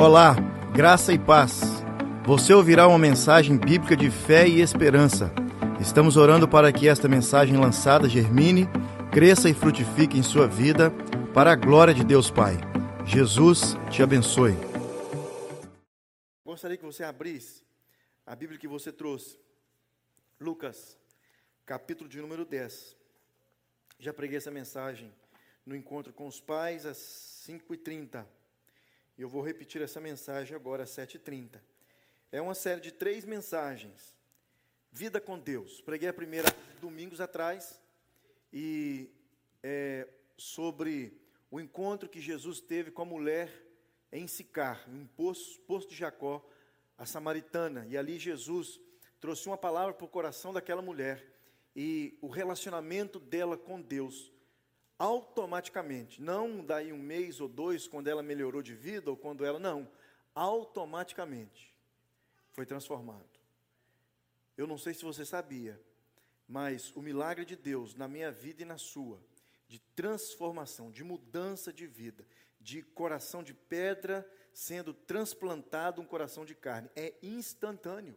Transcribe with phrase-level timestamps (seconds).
[0.00, 0.36] Olá,
[0.72, 1.60] graça e paz.
[2.24, 5.32] Você ouvirá uma mensagem bíblica de fé e esperança.
[5.80, 8.68] Estamos orando para que esta mensagem lançada germine,
[9.10, 10.92] cresça e frutifique em sua vida,
[11.34, 12.54] para a glória de Deus Pai.
[13.04, 14.54] Jesus te abençoe.
[16.44, 17.64] Gostaria que você abrisse
[18.24, 19.36] a Bíblia que você trouxe.
[20.38, 20.96] Lucas,
[21.66, 22.96] capítulo de número 10.
[23.98, 25.12] Já preguei essa mensagem
[25.66, 26.98] no encontro com os pais às
[27.48, 28.37] 5h30.
[29.18, 31.60] E eu vou repetir essa mensagem agora às 7h30.
[32.30, 34.14] É uma série de três mensagens.
[34.92, 35.80] Vida com Deus.
[35.80, 36.48] Preguei a primeira
[36.80, 37.82] domingos atrás
[38.52, 39.10] e
[39.60, 40.06] é,
[40.36, 41.20] sobre
[41.50, 43.50] o encontro que Jesus teve com a mulher
[44.12, 46.48] em Sicar, em um poço, poço de Jacó,
[46.96, 47.88] a samaritana.
[47.88, 48.80] E ali Jesus
[49.20, 51.26] trouxe uma palavra para o coração daquela mulher
[51.74, 54.32] e o relacionamento dela com Deus
[54.98, 59.58] automaticamente, não daí um mês ou dois, quando ela melhorou de vida, ou quando ela,
[59.58, 59.88] não,
[60.34, 61.74] automaticamente
[62.50, 63.38] foi transformado.
[64.56, 65.80] Eu não sei se você sabia,
[66.48, 69.22] mas o milagre de Deus na minha vida e na sua,
[69.68, 72.26] de transformação, de mudança de vida,
[72.60, 78.16] de coração de pedra sendo transplantado um coração de carne, é instantâneo.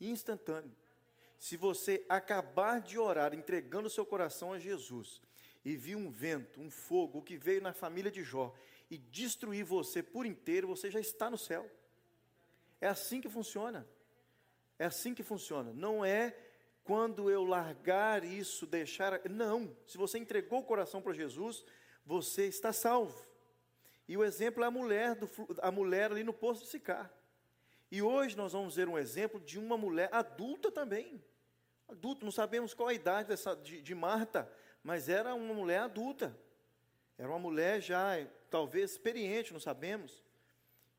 [0.00, 0.74] Instantâneo.
[1.38, 5.22] Se você acabar de orar entregando o seu coração a Jesus,
[5.64, 8.54] e viu um vento, um fogo, o que veio na família de Jó,
[8.90, 11.70] e destruir você por inteiro, você já está no céu.
[12.80, 13.88] É assim que funciona.
[14.78, 15.72] É assim que funciona.
[15.72, 16.36] Não é
[16.84, 19.20] quando eu largar isso, deixar.
[19.30, 19.74] Não.
[19.86, 21.64] Se você entregou o coração para Jesus,
[22.04, 23.26] você está salvo.
[24.06, 25.30] E o exemplo é a mulher, do,
[25.62, 27.10] a mulher ali no poço de Sicar.
[27.90, 31.24] E hoje nós vamos ver um exemplo de uma mulher adulta também.
[31.88, 34.50] Adulto, não sabemos qual a idade dessa, de, de Marta,
[34.84, 36.38] mas era uma mulher adulta.
[37.16, 40.22] Era uma mulher já, talvez, experiente, não sabemos.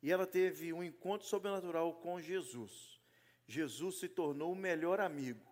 [0.01, 2.99] E ela teve um encontro sobrenatural com Jesus.
[3.47, 5.45] Jesus se tornou o melhor amigo.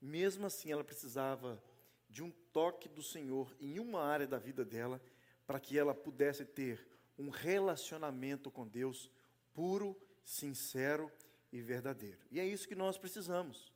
[0.00, 1.62] Mesmo assim, ela precisava
[2.10, 5.00] de um toque do Senhor em uma área da vida dela,
[5.46, 6.86] para que ela pudesse ter
[7.18, 9.10] um relacionamento com Deus
[9.54, 11.10] puro, sincero
[11.50, 12.18] e verdadeiro.
[12.30, 13.72] E é isso que nós precisamos.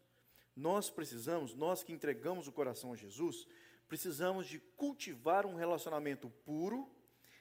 [0.54, 3.46] Nós precisamos, nós que entregamos o coração a Jesus,
[3.88, 6.90] precisamos de cultivar um relacionamento puro,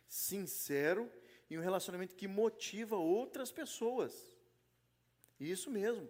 [0.07, 1.11] sincero
[1.49, 4.31] e um relacionamento que motiva outras pessoas.
[5.39, 6.07] Isso mesmo.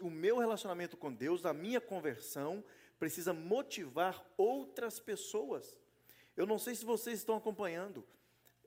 [0.00, 2.64] O meu relacionamento com Deus, a minha conversão,
[2.98, 5.76] precisa motivar outras pessoas.
[6.36, 8.06] Eu não sei se vocês estão acompanhando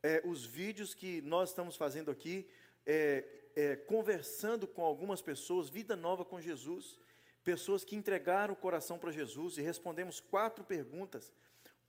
[0.03, 2.47] é, os vídeos que nós estamos fazendo aqui,
[2.85, 3.25] é,
[3.55, 6.97] é, conversando com algumas pessoas, vida nova com Jesus
[7.47, 11.31] pessoas que entregaram o coração para Jesus e respondemos quatro perguntas: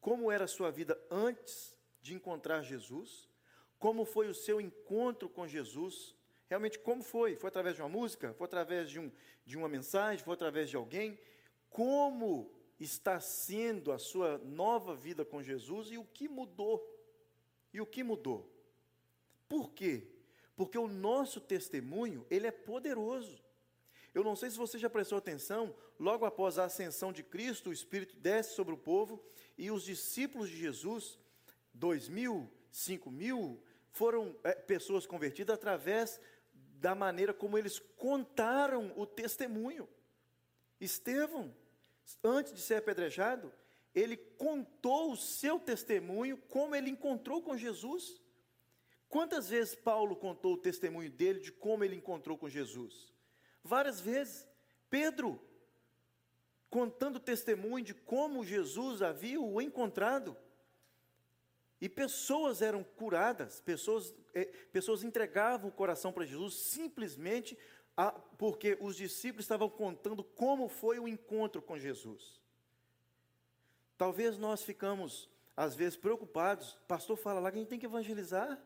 [0.00, 3.28] como era a sua vida antes de encontrar Jesus?
[3.76, 6.14] Como foi o seu encontro com Jesus?
[6.48, 7.34] Realmente, como foi?
[7.34, 8.32] Foi através de uma música?
[8.34, 9.10] Foi através de, um,
[9.44, 10.24] de uma mensagem?
[10.24, 11.18] Foi através de alguém?
[11.68, 16.88] Como está sendo a sua nova vida com Jesus e o que mudou?
[17.74, 18.48] E o que mudou?
[19.48, 20.06] Por quê?
[20.54, 23.42] Porque o nosso testemunho, ele é poderoso.
[24.18, 27.72] Eu não sei se você já prestou atenção, logo após a ascensão de Cristo, o
[27.72, 29.24] Espírito desce sobre o povo
[29.56, 31.16] e os discípulos de Jesus,
[31.72, 33.62] dois mil, cinco mil,
[33.92, 36.20] foram é, pessoas convertidas através
[36.52, 39.88] da maneira como eles contaram o testemunho.
[40.80, 41.54] Estevão,
[42.24, 43.54] antes de ser apedrejado,
[43.94, 48.20] ele contou o seu testemunho, como ele encontrou com Jesus.
[49.08, 53.16] Quantas vezes Paulo contou o testemunho dele de como ele encontrou com Jesus?
[53.68, 54.48] Várias vezes.
[54.90, 55.40] Pedro,
[56.70, 60.36] contando testemunho de como Jesus havia o encontrado.
[61.80, 67.56] E pessoas eram curadas, pessoas, eh, pessoas entregavam o coração para Jesus simplesmente
[67.96, 72.40] a, porque os discípulos estavam contando como foi o encontro com Jesus.
[73.96, 76.74] Talvez nós ficamos, às vezes, preocupados.
[76.74, 78.60] O pastor fala lá que a gente tem que evangelizar.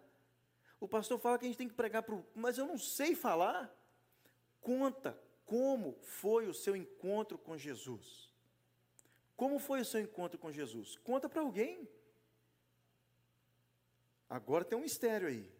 [0.79, 2.27] O pastor fala que a gente tem que pregar para o.
[2.35, 3.75] Mas eu não sei falar.
[4.63, 8.33] Conta como foi o seu encontro com Jesus.
[9.37, 10.97] Como foi o seu encontro com Jesus?
[10.97, 11.87] Conta para alguém.
[14.31, 15.53] Agora tem um mistério aí.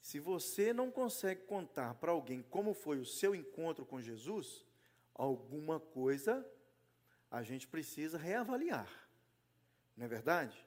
[0.00, 4.64] Se você não consegue contar para alguém como foi o seu encontro com Jesus,
[5.14, 6.44] alguma coisa
[7.30, 8.88] a gente precisa reavaliar.
[9.96, 10.66] Não é verdade?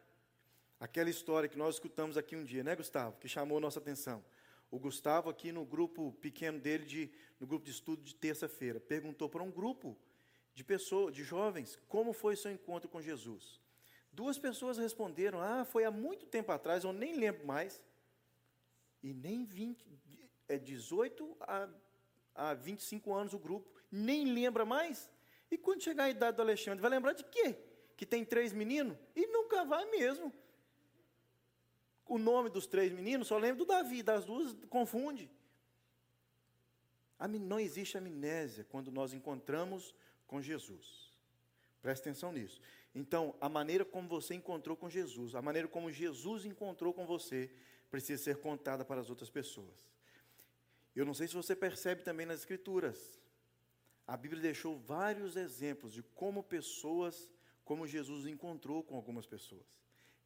[0.79, 3.17] Aquela história que nós escutamos aqui um dia, né, Gustavo?
[3.17, 4.23] Que chamou nossa atenção.
[4.71, 9.27] O Gustavo, aqui no grupo pequeno dele, de, no grupo de estudo de terça-feira, perguntou
[9.27, 9.97] para um grupo
[10.55, 13.59] de pessoas, de jovens, como foi seu encontro com Jesus.
[14.13, 17.83] Duas pessoas responderam: Ah, foi há muito tempo atrás, eu nem lembro mais.
[19.03, 19.85] E nem 20,
[20.47, 21.69] é 18 a,
[22.35, 25.11] a 25 anos o grupo, nem lembra mais.
[25.49, 27.57] E quando chegar a idade do Alexandre, vai lembrar de quê?
[27.97, 28.97] Que tem três meninos?
[29.15, 30.33] E nunca vai mesmo.
[32.11, 35.31] O nome dos três meninos, só lembra do Davi, das duas confunde.
[37.39, 39.95] Não existe amnésia quando nós encontramos
[40.27, 41.09] com Jesus.
[41.81, 42.59] Preste atenção nisso.
[42.93, 47.49] Então, a maneira como você encontrou com Jesus, a maneira como Jesus encontrou com você,
[47.89, 49.87] precisa ser contada para as outras pessoas.
[50.93, 53.17] Eu não sei se você percebe também nas Escrituras.
[54.05, 57.29] A Bíblia deixou vários exemplos de como pessoas,
[57.63, 59.65] como Jesus encontrou com algumas pessoas.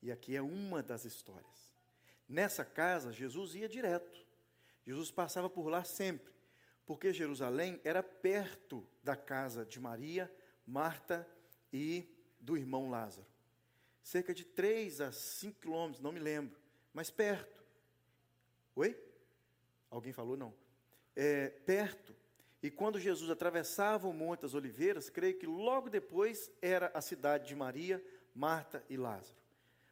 [0.02, 1.75] E aqui é uma das histórias.
[2.28, 4.26] Nessa casa, Jesus ia direto.
[4.86, 6.34] Jesus passava por lá sempre,
[6.86, 10.32] porque Jerusalém era perto da casa de Maria,
[10.66, 11.28] Marta
[11.74, 12.08] e
[12.40, 13.28] do irmão Lázaro.
[14.04, 16.56] Cerca de 3 a 5 quilômetros, não me lembro,
[16.94, 17.64] mas perto.
[18.76, 18.96] Oi?
[19.90, 20.54] Alguém falou não?
[21.16, 22.16] É, perto.
[22.62, 27.48] E quando Jesus atravessava o Monte das Oliveiras, creio que logo depois era a cidade
[27.48, 29.45] de Maria, Marta e Lázaro.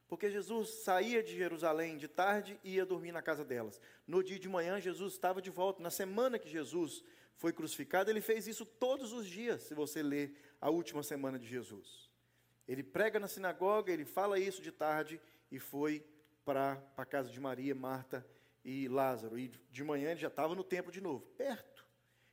[0.08, 3.80] Porque Jesus saía de Jerusalém de tarde e ia dormir na casa delas.
[4.06, 5.82] No dia de manhã, Jesus estava de volta.
[5.82, 7.04] Na semana que Jesus
[7.36, 11.48] foi crucificado, ele fez isso todos os dias, se você ler a última semana de
[11.48, 12.10] Jesus.
[12.68, 15.20] Ele prega na sinagoga, ele fala isso de tarde
[15.52, 16.06] e foi
[16.46, 18.26] para a casa de Maria, Marta
[18.64, 19.38] e Lázaro.
[19.38, 21.86] E de manhã ele já estava no templo de novo, perto.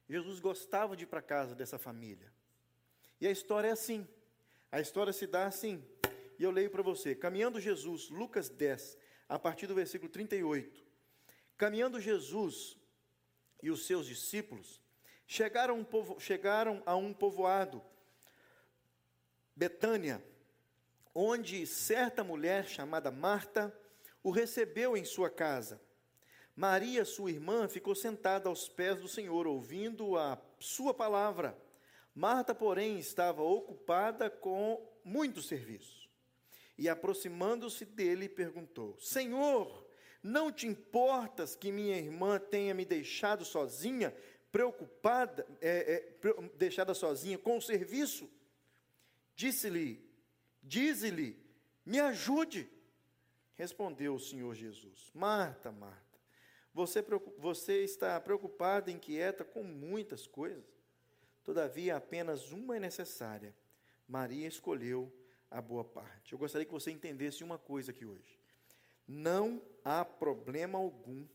[0.09, 2.33] Jesus gostava de ir para a casa dessa família.
[3.21, 4.07] E a história é assim.
[4.71, 5.85] A história se dá assim.
[6.41, 7.15] E eu leio para você.
[7.15, 8.97] Caminhando Jesus, Lucas 10,
[9.29, 10.83] a partir do versículo 38.
[11.55, 12.79] Caminhando Jesus
[13.63, 14.81] e os seus discípulos
[15.27, 15.87] chegaram,
[16.19, 17.83] chegaram a um povoado,
[19.55, 20.25] Betânia,
[21.15, 23.79] onde certa mulher chamada Marta
[24.23, 25.79] o recebeu em sua casa.
[26.57, 31.55] Maria, sua irmã, ficou sentada aos pés do Senhor, ouvindo a sua palavra.
[32.15, 36.00] Marta, porém, estava ocupada com muito serviço
[36.81, 39.87] e aproximando-se dele, perguntou: Senhor,
[40.23, 44.17] não te importas que minha irmã tenha me deixado sozinha,
[44.51, 48.31] preocupada, é, é, deixada sozinha com o serviço?
[49.37, 50.03] Disse-lhe,
[50.63, 51.39] dize-lhe,
[51.85, 52.67] me ajude.
[53.57, 56.19] Respondeu o Senhor Jesus: Marta, Marta,
[56.73, 57.05] você,
[57.37, 60.65] você está preocupada inquieta com muitas coisas.
[61.45, 63.55] Todavia, apenas uma é necessária.
[64.09, 65.13] Maria escolheu
[65.51, 66.33] a boa parte.
[66.33, 68.39] Eu gostaria que você entendesse uma coisa aqui hoje.
[69.07, 71.27] Não há problema algum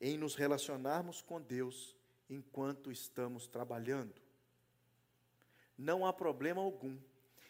[0.00, 1.96] em nos relacionarmos com Deus
[2.28, 4.14] enquanto estamos trabalhando.
[5.76, 6.98] Não há problema algum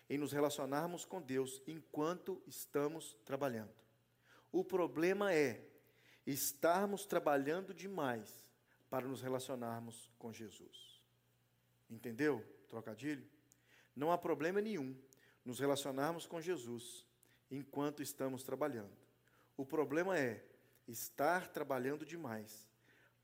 [0.08, 3.74] em nos relacionarmos com Deus enquanto estamos trabalhando.
[4.50, 5.64] O problema é
[6.26, 8.50] estarmos trabalhando demais
[8.90, 11.02] para nos relacionarmos com Jesus.
[11.88, 12.44] Entendeu?
[12.68, 13.28] Trocadilho?
[13.94, 14.96] Não há problema nenhum
[15.46, 17.06] nos relacionarmos com Jesus
[17.50, 18.96] enquanto estamos trabalhando.
[19.56, 20.44] O problema é
[20.88, 22.68] estar trabalhando demais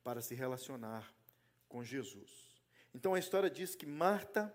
[0.05, 1.13] para se relacionar
[1.69, 2.31] com Jesus.
[2.95, 4.55] Então a história diz que Marta,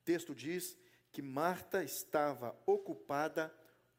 [0.00, 0.76] o texto diz
[1.10, 3.52] que Marta estava ocupada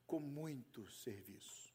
[0.06, 1.74] com muito serviço.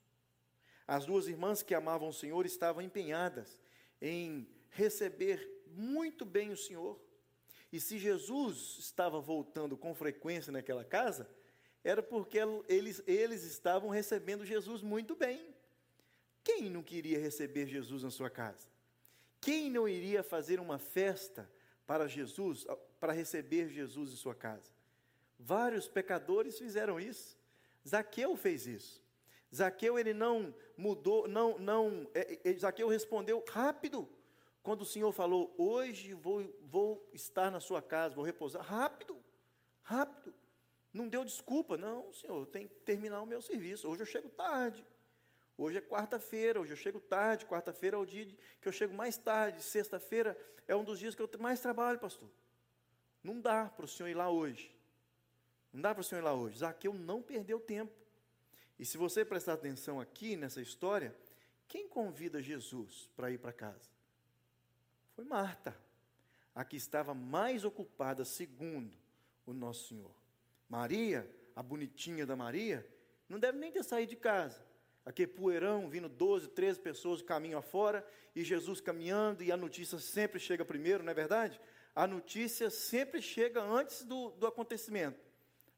[0.87, 3.61] As duas irmãs que amavam o Senhor estavam empenhadas
[4.00, 7.00] em receber muito bem o Senhor,
[7.75, 11.28] e se Jesus estava voltando com frequência naquela casa,
[11.83, 12.38] era porque
[12.69, 15.45] eles, eles estavam recebendo Jesus muito bem.
[16.45, 18.69] Quem não queria receber Jesus na sua casa?
[19.40, 21.50] Quem não iria fazer uma festa
[21.85, 22.64] para Jesus,
[23.00, 24.71] para receber Jesus em sua casa?
[25.37, 27.37] Vários pecadores fizeram isso.
[27.85, 29.02] Zaqueu fez isso.
[29.52, 32.09] Zaqueu ele não mudou, não, não.
[32.14, 34.09] É, é, Zaqueu respondeu rápido.
[34.64, 39.23] Quando o Senhor falou, hoje vou, vou estar na sua casa, vou repousar, rápido,
[39.83, 40.35] rápido.
[40.90, 43.87] Não deu desculpa, não, Senhor, eu tenho que terminar o meu serviço.
[43.87, 44.83] Hoje eu chego tarde.
[45.59, 47.44] Hoje é quarta-feira, hoje eu chego tarde.
[47.44, 48.25] Quarta-feira é o dia
[48.59, 49.62] que eu chego mais tarde.
[49.62, 50.35] Sexta-feira
[50.66, 52.30] é um dos dias que eu mais trabalho, pastor.
[53.23, 54.75] Não dá para o senhor ir lá hoje.
[55.71, 56.56] Não dá para o senhor ir lá hoje.
[56.56, 57.92] Zaqueu não perdeu tempo.
[58.78, 61.14] E se você prestar atenção aqui nessa história,
[61.68, 63.93] quem convida Jesus para ir para casa?
[65.14, 65.76] Foi Marta,
[66.54, 68.97] a que estava mais ocupada, segundo
[69.47, 70.14] o Nosso Senhor.
[70.68, 72.87] Maria, a bonitinha da Maria,
[73.28, 74.64] não deve nem ter saído de casa.
[75.04, 79.99] Aquele poeirão, vindo 12, 13 pessoas do caminho afora, e Jesus caminhando, e a notícia
[79.99, 81.61] sempre chega primeiro, não é verdade?
[81.94, 85.23] A notícia sempre chega antes do, do acontecimento.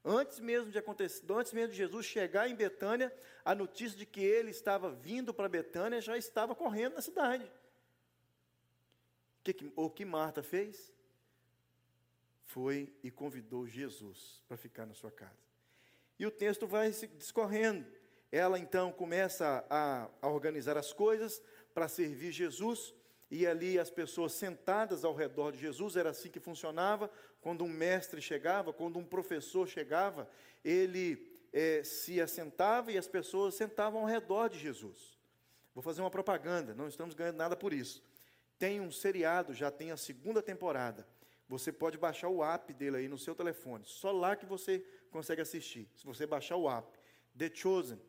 [0.04, 3.12] Antes mesmo de acontecer, antes mesmo de Jesus chegar em Betânia,
[3.44, 7.50] a notícia de que ele estava vindo para Betânia já estava correndo na cidade.
[9.52, 10.92] Que, o que Marta fez?
[12.44, 15.46] Foi e convidou Jesus para ficar na sua casa.
[16.18, 17.86] E o texto vai se discorrendo.
[18.32, 21.40] Ela então começa a, a organizar as coisas
[21.72, 22.94] para servir Jesus
[23.30, 27.10] e ali as pessoas sentadas ao redor de Jesus, era assim que funcionava.
[27.40, 30.28] Quando um mestre chegava, quando um professor chegava,
[30.64, 35.16] ele é, se assentava e as pessoas sentavam ao redor de Jesus.
[35.74, 38.02] Vou fazer uma propaganda, não estamos ganhando nada por isso.
[38.58, 41.06] Tem um seriado, já tem a segunda temporada.
[41.48, 43.84] Você pode baixar o app dele aí no seu telefone.
[43.86, 45.88] Só lá que você consegue assistir.
[45.94, 46.98] Se você baixar o app.
[47.36, 48.00] The Chosen.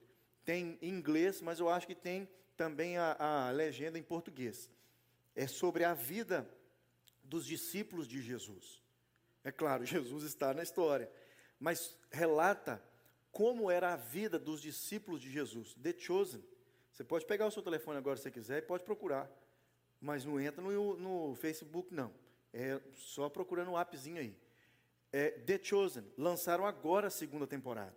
[0.44, 4.72] Tem em inglês, mas eu acho que tem também a, a legenda em português
[5.38, 6.50] é sobre a vida
[7.24, 8.82] dos discípulos de Jesus.
[9.44, 11.10] É claro, Jesus está na história,
[11.60, 12.84] mas relata
[13.32, 16.44] como era a vida dos discípulos de Jesus, The Chosen.
[16.92, 19.32] Você pode pegar o seu telefone agora se quiser e pode procurar,
[20.00, 22.14] mas não entra no, no Facebook, não.
[22.54, 24.38] É só procurando um appzinho aí.
[25.12, 26.06] É The Chosen.
[26.18, 27.96] Lançaram agora a segunda temporada.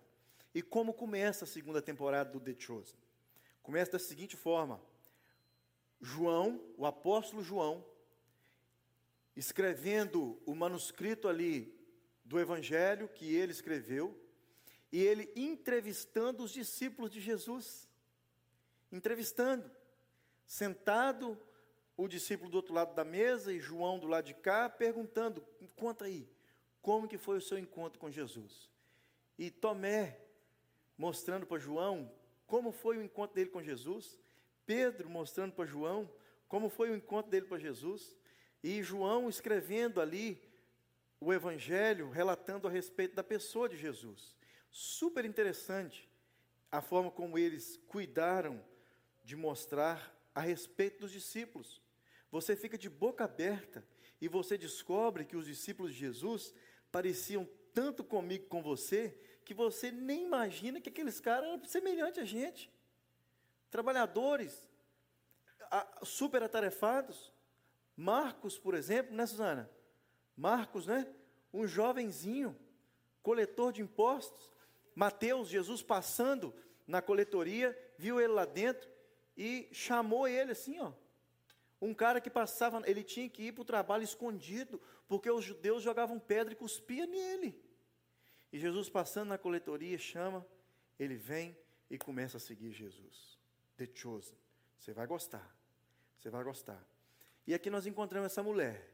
[0.53, 2.97] E como começa a segunda temporada do The Chosen?
[3.63, 4.81] Começa da seguinte forma:
[5.99, 7.85] João, o apóstolo João,
[9.35, 11.73] escrevendo o manuscrito ali
[12.25, 14.19] do evangelho que ele escreveu,
[14.91, 17.87] e ele entrevistando os discípulos de Jesus.
[18.91, 19.71] Entrevistando,
[20.45, 21.39] sentado
[22.03, 26.05] o discípulo do outro lado da mesa e João do lado de cá, perguntando: "Conta
[26.05, 26.27] aí,
[26.81, 28.69] como que foi o seu encontro com Jesus?"
[29.37, 30.19] E Tomé
[30.97, 32.11] mostrando para João
[32.45, 34.19] como foi o encontro dele com Jesus,
[34.65, 36.11] Pedro mostrando para João
[36.47, 38.15] como foi o encontro dele para Jesus,
[38.61, 40.41] e João escrevendo ali
[41.19, 44.35] o evangelho, relatando a respeito da pessoa de Jesus.
[44.69, 46.09] Super interessante
[46.71, 48.63] a forma como eles cuidaram
[49.23, 51.80] de mostrar a respeito dos discípulos.
[52.31, 53.85] Você fica de boca aberta
[54.19, 56.53] e você descobre que os discípulos de Jesus
[56.91, 62.25] pareciam tanto comigo com você que você nem imagina que aqueles caras eram semelhantes a
[62.25, 62.71] gente
[63.71, 64.67] trabalhadores,
[66.03, 67.33] super atarefados.
[67.95, 69.71] Marcos, por exemplo, né, Suzana?
[70.35, 71.07] Marcos, né?
[71.53, 72.55] Um jovenzinho,
[73.23, 74.51] coletor de impostos.
[74.93, 76.53] Mateus, Jesus passando
[76.85, 78.89] na coletoria, viu ele lá dentro
[79.37, 80.91] e chamou ele assim, ó.
[81.81, 85.81] Um cara que passava, ele tinha que ir para o trabalho escondido, porque os judeus
[85.81, 87.59] jogavam pedra e cuspia nele.
[88.53, 90.45] E Jesus passando na coletoria chama,
[90.99, 91.57] ele vem
[91.89, 93.39] e começa a seguir Jesus.
[93.77, 94.37] The Chosen.
[94.77, 95.55] Você vai gostar.
[96.19, 96.85] Você vai gostar.
[97.47, 98.87] E aqui nós encontramos essa mulher.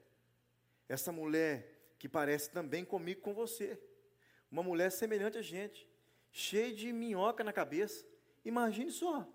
[0.87, 3.77] Essa mulher que parece também comigo com você.
[4.49, 5.89] Uma mulher semelhante a gente,
[6.31, 8.05] cheia de minhoca na cabeça.
[8.45, 9.27] Imagine só.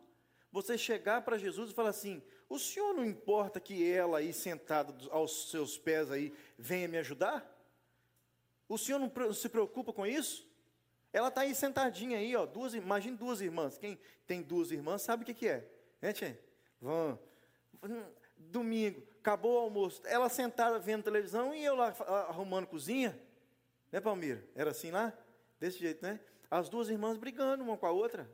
[0.52, 4.94] Você chegar para Jesus e falar assim: "O senhor não importa que ela aí sentada
[5.11, 7.49] aos seus pés aí venha me ajudar?
[8.68, 10.47] O senhor não se preocupa com isso?"
[11.12, 13.76] Ela está aí sentadinha aí, ó, duas, imagine duas irmãs.
[13.76, 15.68] Quem tem duas irmãs sabe o que, que é.
[16.00, 16.40] Né, tia?
[16.80, 17.18] Vão.
[18.38, 20.00] Domingo, acabou o almoço.
[20.06, 21.88] Ela sentada vendo televisão e eu lá
[22.28, 23.18] arrumando cozinha.
[23.90, 24.42] Né, Palmira?
[24.54, 25.12] Era assim lá?
[25.61, 26.18] Desse jeito, né?
[26.50, 28.28] As duas irmãs brigando uma com a outra.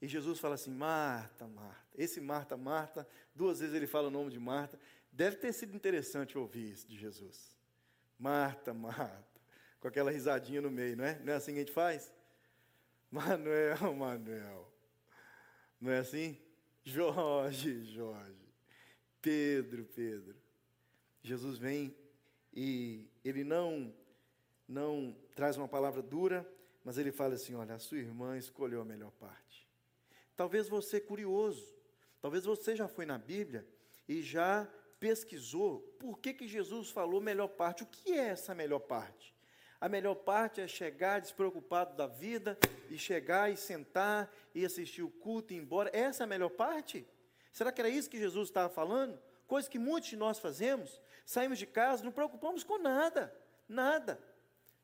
[0.00, 1.88] E Jesus fala assim: Marta, Marta.
[1.96, 4.78] Esse Marta, Marta, duas vezes ele fala o nome de Marta.
[5.10, 7.56] Deve ter sido interessante ouvir isso de Jesus.
[8.18, 9.28] Marta, Marta
[9.80, 11.18] com aquela risadinha no meio, não é?
[11.20, 12.12] Não é assim que a gente faz?
[13.10, 14.72] Manuel, Manuel.
[15.80, 16.38] Não é assim?
[16.82, 18.48] Jorge, Jorge.
[19.22, 20.36] Pedro, Pedro.
[21.22, 21.94] Jesus vem
[22.52, 23.94] e ele não
[24.66, 26.46] não traz uma palavra dura,
[26.84, 29.67] mas ele fala assim: olha, a sua irmã escolheu a melhor parte.
[30.38, 31.74] Talvez você é curioso,
[32.22, 33.66] talvez você já foi na Bíblia
[34.08, 34.68] e já
[35.00, 37.82] pesquisou por que, que Jesus falou melhor parte.
[37.82, 39.34] O que é essa melhor parte?
[39.80, 42.56] A melhor parte é chegar despreocupado da vida
[42.88, 45.90] e chegar e sentar e assistir o culto e ir embora.
[45.92, 47.04] Essa é a melhor parte?
[47.52, 49.20] Será que era isso que Jesus estava falando?
[49.44, 51.00] Coisa que muitos de nós fazemos.
[51.26, 53.36] Saímos de casa, não preocupamos com nada,
[53.68, 54.22] nada.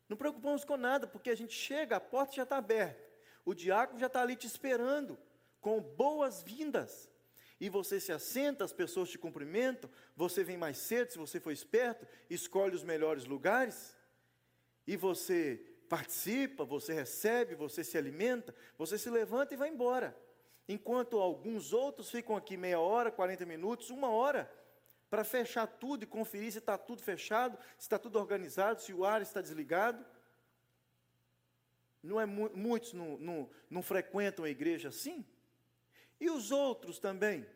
[0.08, 3.08] Não preocupamos com nada, porque a gente chega, a porta já está aberta.
[3.44, 5.16] O diácono já está ali te esperando,
[5.64, 7.10] com boas-vindas.
[7.58, 11.52] E você se assenta, as pessoas te cumprimentam, você vem mais cedo, se você for
[11.52, 13.96] esperto, escolhe os melhores lugares
[14.86, 20.14] e você participa, você recebe, você se alimenta, você se levanta e vai embora.
[20.68, 24.52] Enquanto alguns outros ficam aqui meia hora, 40 minutos, uma hora,
[25.08, 29.02] para fechar tudo e conferir se está tudo fechado, se está tudo organizado, se o
[29.02, 30.04] ar está desligado.
[32.02, 35.24] Não é muitos não, não, não frequentam a igreja assim?
[36.20, 37.46] E os outros também?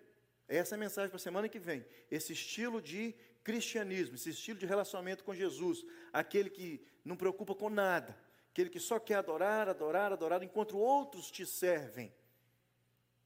[0.48, 1.84] Essa é a mensagem para a semana que vem.
[2.10, 7.70] Esse estilo de cristianismo, esse estilo de relacionamento com Jesus, aquele que não preocupa com
[7.70, 8.18] nada,
[8.50, 12.12] aquele que só quer adorar, adorar, adorar, enquanto outros te servem.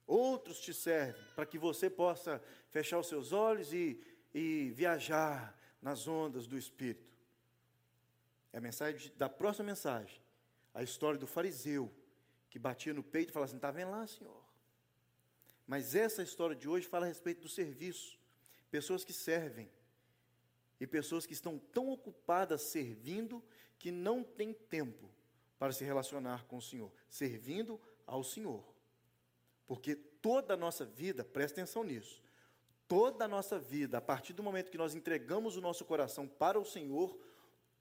[0.06, 4.00] Outros te servem, para que você possa fechar os seus olhos e,
[4.34, 7.12] e viajar nas ondas do Espírito.
[8.52, 10.20] É a mensagem da próxima mensagem.
[10.74, 11.92] A história do fariseu
[12.50, 14.41] que batia no peito e falava assim: está vendo lá, Senhor?
[15.66, 18.19] Mas essa história de hoje fala a respeito do serviço.
[18.71, 19.71] Pessoas que servem.
[20.81, 23.42] E pessoas que estão tão ocupadas servindo
[23.78, 25.11] que não têm tempo
[25.59, 26.92] para se relacionar com o Senhor.
[27.09, 28.64] Servindo ao Senhor.
[29.66, 32.23] Porque toda a nossa vida, presta atenção nisso,
[32.87, 36.59] toda a nossa vida, a partir do momento que nós entregamos o nosso coração para
[36.59, 37.19] o Senhor,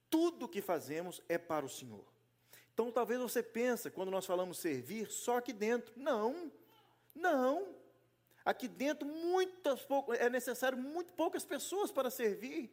[0.10, 2.06] tudo que fazemos é para o Senhor.
[2.74, 5.94] Então talvez você pense, quando nós falamos servir, só aqui dentro.
[5.96, 6.52] Não,
[7.22, 7.76] não.
[8.44, 12.70] Aqui dentro, muitas poucas, é necessário muito poucas pessoas para servir.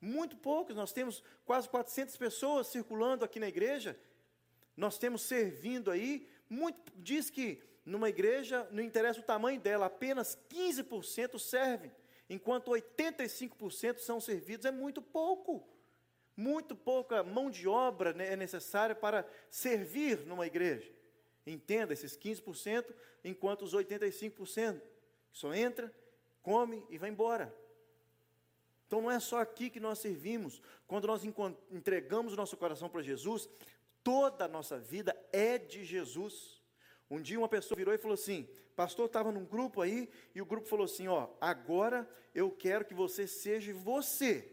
[0.00, 0.76] Muito poucas.
[0.76, 3.98] Nós temos quase 400 pessoas circulando aqui na igreja.
[4.76, 6.28] Nós temos servindo aí.
[6.48, 11.90] Muito, diz que numa igreja, não interessa o tamanho dela, apenas 15% servem,
[12.28, 14.66] enquanto 85% são servidos.
[14.66, 15.66] É muito pouco.
[16.36, 20.97] Muito pouca mão de obra né, é necessária para servir numa igreja.
[21.50, 24.80] Entenda, esses 15%, enquanto os 85%
[25.32, 25.92] só entra,
[26.42, 27.54] come e vai embora.
[28.86, 30.62] Então não é só aqui que nós servimos.
[30.86, 31.22] Quando nós
[31.70, 33.48] entregamos o nosso coração para Jesus,
[34.02, 36.62] toda a nossa vida é de Jesus.
[37.10, 40.46] Um dia uma pessoa virou e falou assim: Pastor, estava num grupo aí, e o
[40.46, 44.50] grupo falou assim: Ó, agora eu quero que você seja você.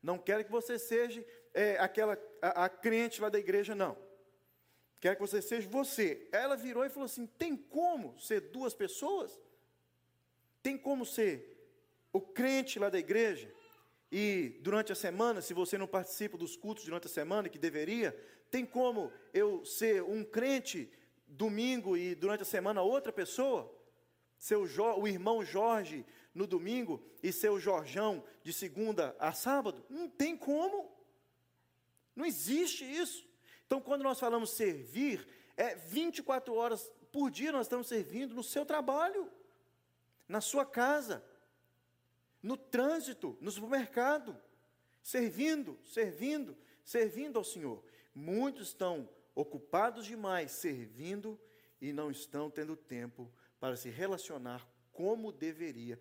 [0.00, 3.96] Não quero que você seja é, aquela a, a crente lá da igreja, não.
[5.00, 6.28] Quero que você seja você.
[6.32, 9.38] Ela virou e falou assim: tem como ser duas pessoas?
[10.62, 11.56] Tem como ser
[12.12, 13.52] o crente lá da igreja?
[14.10, 18.12] E durante a semana, se você não participa dos cultos durante a semana, que deveria,
[18.50, 20.90] tem como eu ser um crente
[21.26, 23.72] domingo e durante a semana outra pessoa?
[24.38, 24.62] Seu
[24.96, 29.84] o irmão Jorge no domingo e seu Jorjão de segunda a sábado?
[29.90, 30.90] Não tem como.
[32.16, 33.27] Não existe isso.
[33.68, 38.64] Então, quando nós falamos servir, é 24 horas por dia nós estamos servindo no seu
[38.64, 39.30] trabalho,
[40.26, 41.22] na sua casa,
[42.42, 44.34] no trânsito, no supermercado,
[45.02, 47.84] servindo, servindo, servindo ao Senhor.
[48.14, 51.38] Muitos estão ocupados demais servindo
[51.78, 56.00] e não estão tendo tempo para se relacionar como deveria,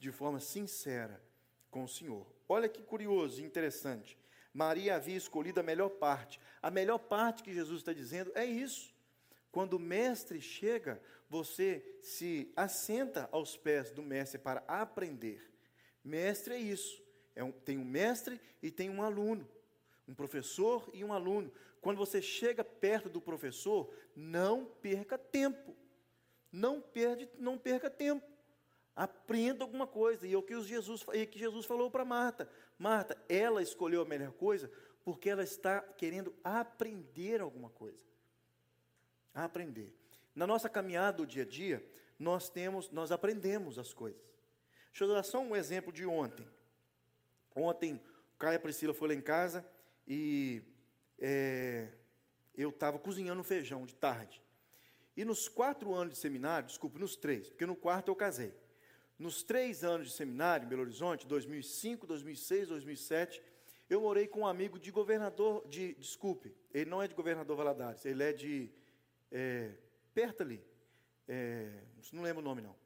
[0.00, 1.22] de forma sincera
[1.70, 2.26] com o Senhor.
[2.48, 4.18] Olha que curioso e interessante.
[4.56, 6.40] Maria havia escolhido a melhor parte.
[6.62, 8.90] A melhor parte que Jesus está dizendo é isso.
[9.52, 15.52] Quando o mestre chega, você se assenta aos pés do mestre para aprender.
[16.02, 17.02] Mestre é isso.
[17.34, 19.46] É um, tem um mestre e tem um aluno.
[20.08, 21.52] Um professor e um aluno.
[21.82, 25.76] Quando você chega perto do professor, não perca tempo.
[26.50, 28.26] Não, perde, não perca tempo.
[28.94, 30.26] Aprenda alguma coisa.
[30.26, 32.48] E é o que Jesus, e que Jesus falou para Marta.
[32.78, 34.70] Marta, ela escolheu a melhor coisa
[35.04, 38.04] porque ela está querendo aprender alguma coisa.
[39.32, 39.94] Aprender.
[40.34, 41.84] Na nossa caminhada do dia a dia,
[42.18, 44.20] nós temos, nós aprendemos as coisas.
[44.90, 46.48] Deixa eu dar só um exemplo de ontem.
[47.54, 48.00] Ontem,
[48.34, 49.66] o Caio e a Priscila foram lá em casa
[50.06, 50.62] e
[51.18, 51.88] é,
[52.54, 54.42] eu estava cozinhando feijão de tarde.
[55.16, 58.54] E nos quatro anos de seminário, desculpe, nos três, porque no quarto eu casei.
[59.18, 63.42] Nos três anos de seminário em Belo Horizonte, 2005, 2006, 2007,
[63.88, 68.04] eu morei com um amigo de governador, de, desculpe, ele não é de governador Valadares,
[68.04, 68.70] ele é de,
[69.32, 69.72] é,
[70.12, 70.62] perto ali,
[71.26, 72.76] é, não lembro o nome não.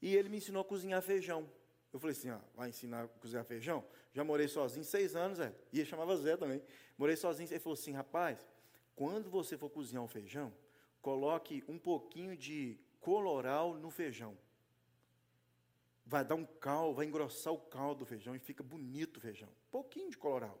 [0.00, 1.46] E ele me ensinou a cozinhar feijão.
[1.92, 3.84] Eu falei assim, ah, vai ensinar a cozinhar feijão?
[4.12, 5.54] Já morei sozinho seis anos, é.
[5.70, 6.62] e ele chamava Zé também.
[6.96, 8.38] Morei sozinho, ele falou assim, rapaz,
[8.96, 10.50] quando você for cozinhar um feijão,
[11.02, 14.36] coloque um pouquinho de coloral no feijão
[16.08, 19.48] vai dar um caldo, vai engrossar o caldo do feijão e fica bonito o feijão.
[19.70, 20.58] Pouquinho de coloral.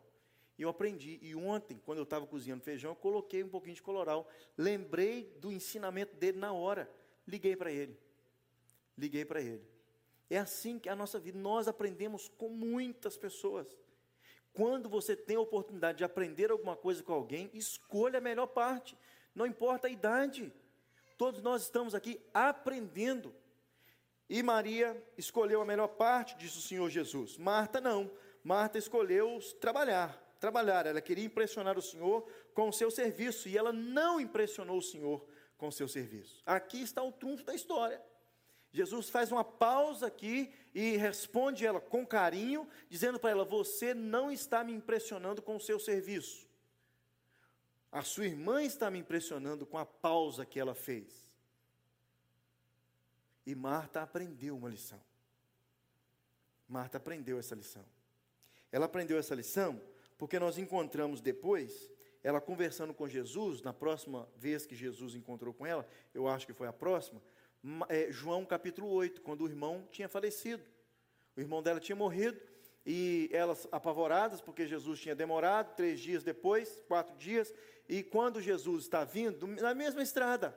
[0.58, 1.18] E eu aprendi.
[1.22, 4.28] E ontem, quando eu estava cozinhando feijão, eu coloquei um pouquinho de coloral.
[4.56, 6.90] Lembrei do ensinamento dele na hora.
[7.26, 7.98] Liguei para ele.
[8.96, 9.66] Liguei para ele.
[10.28, 13.66] É assim que a nossa vida, nós aprendemos com muitas pessoas.
[14.52, 18.98] Quando você tem a oportunidade de aprender alguma coisa com alguém, escolha a melhor parte.
[19.34, 20.52] Não importa a idade.
[21.16, 23.34] Todos nós estamos aqui aprendendo.
[24.28, 27.38] E Maria escolheu a melhor parte, disse o Senhor Jesus.
[27.38, 28.10] Marta não.
[28.44, 30.24] Marta escolheu trabalhar.
[30.38, 34.82] trabalhar, ela queria impressionar o Senhor com o seu serviço, e ela não impressionou o
[34.82, 36.42] Senhor com o seu serviço.
[36.46, 38.00] Aqui está o trunfo da história.
[38.70, 44.30] Jesus faz uma pausa aqui e responde ela com carinho, dizendo para ela: Você não
[44.30, 46.46] está me impressionando com o seu serviço.
[47.90, 51.27] A sua irmã está me impressionando com a pausa que ela fez.
[53.48, 55.00] E Marta aprendeu uma lição.
[56.68, 57.82] Marta aprendeu essa lição.
[58.70, 59.80] Ela aprendeu essa lição
[60.18, 61.90] porque nós encontramos depois,
[62.22, 66.52] ela conversando com Jesus, na próxima vez que Jesus encontrou com ela, eu acho que
[66.52, 67.22] foi a próxima,
[67.88, 70.62] é, João capítulo 8, quando o irmão tinha falecido.
[71.34, 72.38] O irmão dela tinha morrido,
[72.84, 77.54] e elas apavoradas, porque Jesus tinha demorado, três dias depois, quatro dias,
[77.88, 80.54] e quando Jesus está vindo, na mesma estrada,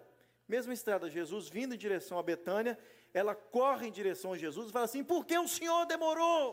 [0.56, 2.78] mesma estrada, Jesus vindo em direção a Betânia,
[3.14, 6.44] ela corre em direção a Jesus e fala assim: por que o Senhor demorou?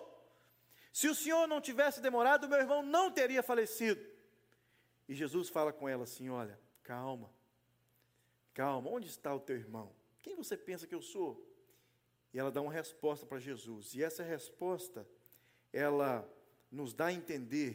[0.92, 4.04] Se o Senhor não tivesse demorado, meu irmão não teria falecido.
[5.08, 7.28] E Jesus fala com ela assim: olha, calma,
[8.54, 9.92] calma, onde está o teu irmão?
[10.22, 11.30] Quem você pensa que eu sou?
[12.32, 13.94] E ela dá uma resposta para Jesus.
[13.94, 15.06] E essa resposta,
[15.72, 16.28] ela
[16.70, 17.70] nos dá a entender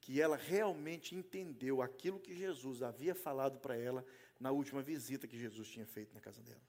[0.00, 4.04] que ela realmente entendeu aquilo que Jesus havia falado para ela
[4.44, 6.60] na última visita que Jesus tinha feito na casa dela.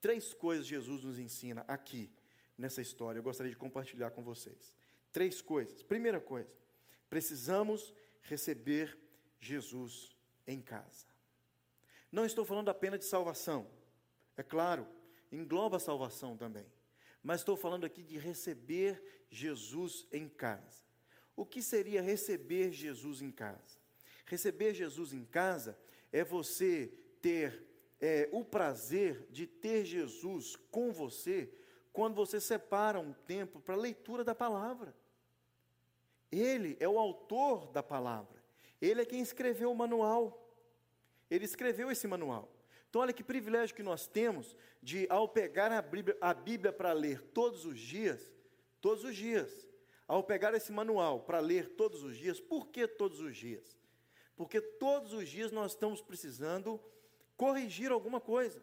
[0.00, 2.10] Três coisas Jesus nos ensina aqui
[2.56, 3.18] nessa história.
[3.18, 4.72] Eu gostaria de compartilhar com vocês.
[5.12, 5.82] Três coisas.
[5.82, 6.50] Primeira coisa,
[7.10, 8.98] precisamos receber
[9.38, 11.04] Jesus em casa.
[12.10, 13.70] Não estou falando apenas de salvação.
[14.34, 14.88] É claro,
[15.30, 16.66] engloba a salvação também.
[17.22, 20.82] Mas estou falando aqui de receber Jesus em casa.
[21.36, 23.78] O que seria receber Jesus em casa?
[24.24, 25.78] Receber Jesus em casa
[26.14, 27.66] é você ter
[28.00, 31.52] é, o prazer de ter Jesus com você
[31.92, 34.94] quando você separa um tempo para a leitura da palavra.
[36.30, 38.40] Ele é o autor da palavra.
[38.80, 40.56] Ele é quem escreveu o manual.
[41.28, 42.48] Ele escreveu esse manual.
[42.88, 46.92] Então, olha que privilégio que nós temos de, ao pegar a Bíblia, a Bíblia para
[46.92, 48.32] ler todos os dias,
[48.80, 49.68] todos os dias,
[50.06, 53.76] ao pegar esse manual para ler todos os dias, por que todos os dias?
[54.36, 56.80] Porque todos os dias nós estamos precisando
[57.36, 58.62] corrigir alguma coisa.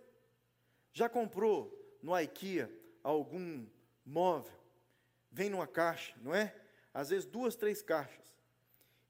[0.94, 2.70] Já comprou no IKEA
[3.04, 3.66] algum
[4.06, 4.60] móvel?
[5.32, 6.54] Vem numa caixa, não é?
[6.94, 8.22] Às vezes duas, três caixas.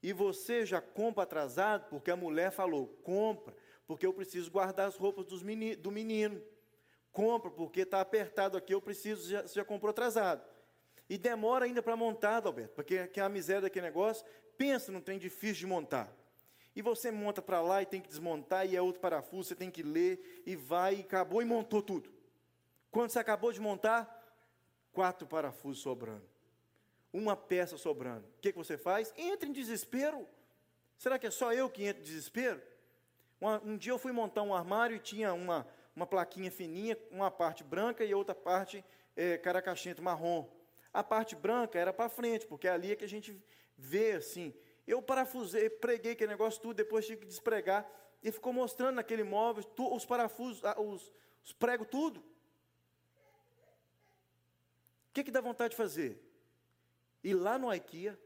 [0.02, 3.54] E você já compra atrasado porque a mulher falou: compra,
[3.86, 6.40] porque eu preciso guardar as roupas meni, do menino.
[7.10, 10.42] Compra, porque está apertado aqui, eu preciso, já, você já comprou atrasado.
[11.08, 14.24] E demora ainda para montar, Alberto, porque que é a miséria daquele negócio,
[14.56, 16.10] pensa num trem difícil de montar.
[16.74, 19.70] E você monta para lá e tem que desmontar, e é outro parafuso, você tem
[19.70, 22.10] que ler, e vai, e acabou e montou tudo.
[22.90, 24.22] Quando você acabou de montar,
[24.92, 26.22] quatro parafusos sobrando.
[27.12, 28.26] Uma peça sobrando.
[28.38, 29.12] O que, que você faz?
[29.16, 30.26] Entra em desespero.
[30.96, 32.62] Será que é só eu que entro em desespero?
[33.40, 37.64] Um, dia eu fui montar um armário e tinha uma, uma plaquinha fininha, uma parte
[37.64, 38.84] branca e outra parte
[39.16, 39.40] é,
[40.00, 40.48] marrom.
[40.92, 43.42] A parte branca era para frente, porque é ali é que a gente
[43.76, 44.54] vê assim.
[44.86, 47.88] Eu parafusei, preguei aquele negócio tudo, depois tive que despregar.
[48.22, 51.12] E ficou mostrando naquele móvel tu, os parafusos, os,
[51.44, 52.20] os pregos, tudo.
[52.20, 52.24] O
[55.12, 56.20] que, que dá vontade de fazer?
[57.22, 58.18] Ir lá no IKEA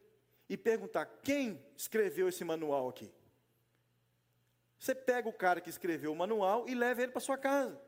[0.49, 3.13] e perguntar quem escreveu esse manual aqui.
[4.79, 7.81] Você pega o cara que escreveu o manual e leva ele para sua casa,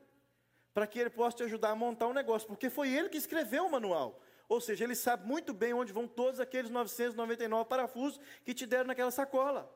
[0.74, 3.66] para que ele possa te ajudar a montar um negócio, porque foi ele que escreveu
[3.66, 4.20] o manual.
[4.48, 8.87] Ou seja, ele sabe muito bem onde vão todos aqueles 999 parafusos que te deram
[8.87, 9.70] naquela sacola.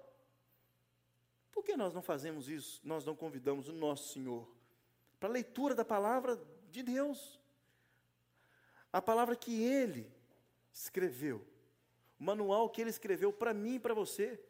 [1.53, 2.81] Por que nós não fazemos isso?
[2.83, 4.49] Nós não convidamos o nosso Senhor
[5.21, 7.39] para a leitura da palavra de Deus.
[8.91, 10.11] A palavra que ele
[10.73, 11.47] escreveu,
[12.19, 14.43] o manual que ele escreveu para mim e para você.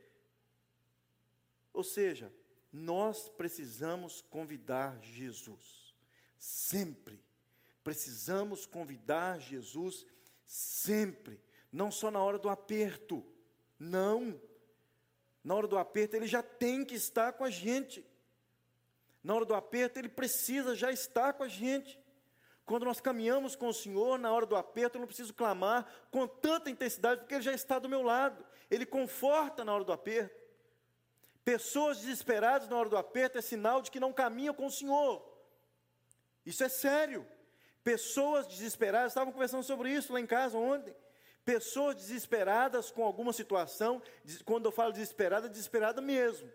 [1.72, 2.32] Ou seja,
[2.72, 5.94] nós precisamos convidar Jesus.
[6.38, 7.22] Sempre.
[7.82, 10.06] Precisamos convidar Jesus
[10.52, 11.40] sempre.
[11.72, 13.24] Não só na hora do aperto.
[13.78, 14.38] Não.
[15.42, 18.06] Na hora do aperto, ele já tem que estar com a gente.
[19.24, 21.98] Na hora do aperto, ele precisa já estar com a gente.
[22.66, 26.28] Quando nós caminhamos com o Senhor, na hora do aperto, eu não preciso clamar com
[26.28, 28.44] tanta intensidade, porque Ele já está do meu lado.
[28.70, 30.38] Ele conforta na hora do aperto.
[31.44, 35.26] Pessoas desesperadas na hora do aperto é sinal de que não caminham com o Senhor.
[36.44, 37.26] Isso é sério.
[37.84, 40.94] Pessoas desesperadas, estavam conversando sobre isso lá em casa ontem.
[41.44, 44.00] Pessoas desesperadas com alguma situação,
[44.44, 46.48] quando eu falo desesperada, desesperada mesmo.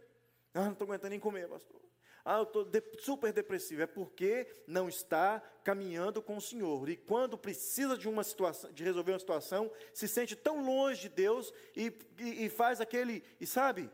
[0.53, 1.81] Ah, não estou aguentando nem comer, pastor.
[2.23, 3.81] Ah, eu estou de, super depressivo.
[3.81, 6.89] É porque não está caminhando com o Senhor.
[6.89, 11.09] E quando precisa de uma situação, de resolver uma situação, se sente tão longe de
[11.09, 13.89] Deus e, e, e faz aquele, e sabe,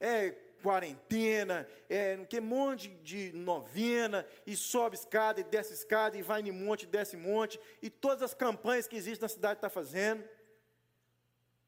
[0.00, 6.40] é quarentena, é que monte de novena, e sobe escada, e desce escada, e vai
[6.40, 10.26] em monte, desce monte, e todas as campanhas que existem na cidade está fazendo,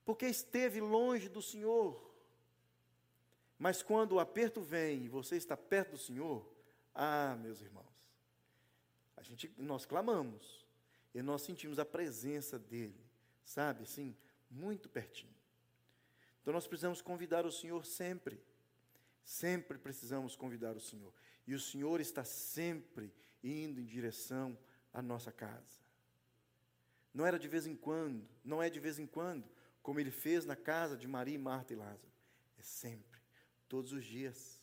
[0.03, 2.03] porque esteve longe do Senhor.
[3.59, 6.51] Mas quando o aperto vem e você está perto do Senhor,
[6.95, 7.85] ah, meus irmãos,
[9.15, 10.67] a gente, nós clamamos
[11.15, 13.05] e nós sentimos a presença dele,
[13.45, 14.17] sabe, assim,
[14.51, 15.35] muito pertinho.
[16.41, 18.41] Então nós precisamos convidar o Senhor sempre.
[19.27, 21.13] Sempre precisamos convidar o Senhor.
[21.49, 23.13] E o Senhor está sempre
[23.43, 24.57] indo em direção
[24.93, 25.81] à nossa casa.
[27.13, 29.45] Não era de vez em quando, não é de vez em quando,
[29.83, 32.13] como ele fez na casa de Maria, Marta e Lázaro.
[32.57, 33.21] É sempre,
[33.69, 34.61] todos os dias.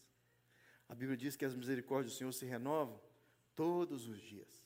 [0.88, 3.02] A Bíblia diz que as misericórdias do Senhor se renovam
[3.58, 4.65] todos os dias.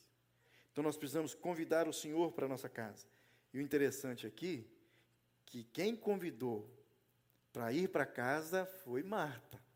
[0.71, 3.07] Então nós precisamos convidar o Senhor para a nossa casa.
[3.51, 4.69] E o interessante aqui,
[5.43, 6.71] que quem convidou
[7.51, 9.66] para ir para casa foi Marta.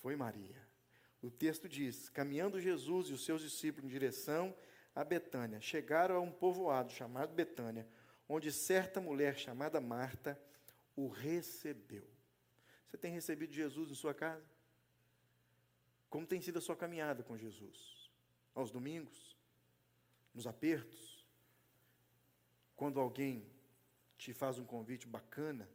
[0.00, 0.60] Foi Maria.
[1.22, 4.54] O texto diz: caminhando Jesus e os seus discípulos em direção
[4.94, 7.86] a Betânia, chegaram a um povoado chamado Betânia,
[8.28, 10.40] onde certa mulher chamada Marta
[10.96, 12.08] o recebeu.
[12.86, 14.44] Você tem recebido Jesus em sua casa?
[16.08, 18.10] Como tem sido a sua caminhada com Jesus?
[18.54, 19.36] Aos domingos?
[20.34, 21.24] Nos apertos?
[22.74, 23.46] Quando alguém
[24.18, 25.68] te faz um convite bacana?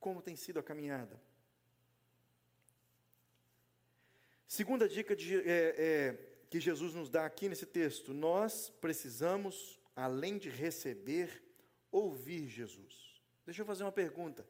[0.00, 1.20] Como tem sido a caminhada?
[4.52, 6.18] Segunda dica de, é, é,
[6.50, 11.42] que Jesus nos dá aqui nesse texto: nós precisamos, além de receber,
[11.90, 13.18] ouvir Jesus.
[13.46, 14.46] Deixa eu fazer uma pergunta.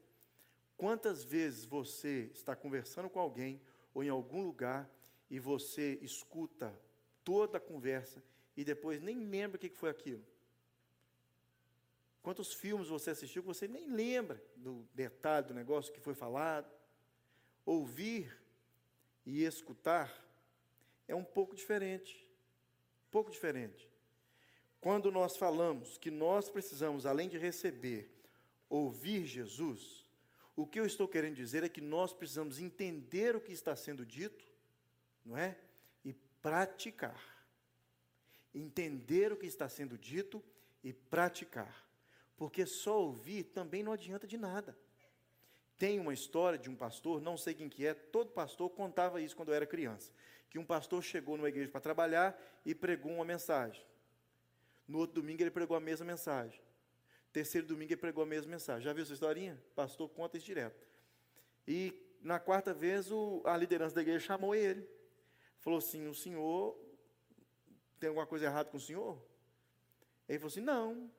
[0.77, 3.63] Quantas vezes você está conversando com alguém
[3.95, 4.91] ou em algum lugar
[5.31, 6.77] e você escuta
[7.23, 8.21] toda a conversa
[8.57, 10.27] e depois nem lembra o que foi aquilo?
[12.21, 16.69] Quantos filmes você assistiu que você nem lembra do detalhe do negócio que foi falado?
[17.65, 18.42] Ouvir
[19.25, 20.13] e escutar
[21.07, 22.27] é um pouco diferente.
[23.07, 23.89] Um pouco diferente.
[24.81, 28.11] Quando nós falamos que nós precisamos, além de receber,
[28.69, 30.05] ouvir Jesus,
[30.57, 34.05] o que eu estou querendo dizer é que nós precisamos entender o que está sendo
[34.05, 34.45] dito,
[35.25, 35.57] não é?
[36.05, 37.21] E praticar.
[38.55, 40.43] Entender o que está sendo dito
[40.83, 41.89] e praticar.
[42.37, 44.77] Porque só ouvir também não adianta de nada.
[45.83, 49.35] Tem uma história de um pastor, não sei quem que é, todo pastor contava isso
[49.35, 50.13] quando eu era criança,
[50.49, 53.85] que um pastor chegou numa igreja para trabalhar e pregou uma mensagem.
[54.87, 56.63] No outro domingo ele pregou a mesma mensagem.
[57.33, 58.85] Terceiro domingo ele pregou a mesma mensagem.
[58.85, 59.61] Já viu essa historinha?
[59.75, 60.87] Pastor conta isso direto.
[61.67, 64.89] E na quarta vez o, a liderança da igreja chamou ele.
[65.59, 66.79] Falou assim: o senhor
[67.99, 69.21] tem alguma coisa errada com o senhor?
[70.29, 71.11] Ele falou assim: não.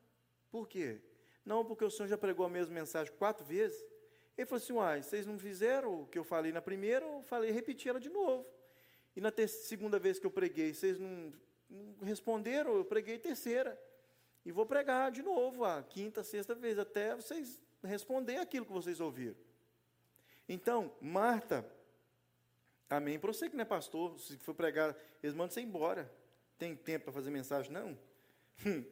[0.49, 1.01] Por quê?
[1.43, 3.91] Não, porque o senhor já pregou a mesma mensagem quatro vezes.
[4.37, 7.51] Ele falou assim: Uai, vocês não fizeram o que eu falei na primeira, eu falei,
[7.51, 8.45] repeti ela de novo.
[9.15, 11.31] E na segunda vez que eu preguei, vocês não,
[11.69, 13.79] não responderam, eu preguei terceira.
[14.45, 18.99] E vou pregar de novo a quinta, sexta vez, até vocês responder aquilo que vocês
[18.99, 19.35] ouviram.
[20.49, 21.65] Então, Marta,
[22.89, 23.19] amém.
[23.19, 26.11] Para você que não é pastor, se for pregar, eles mandam você embora.
[26.57, 27.71] Tem tempo para fazer mensagem?
[27.71, 27.97] Não.
[28.65, 28.85] Hum,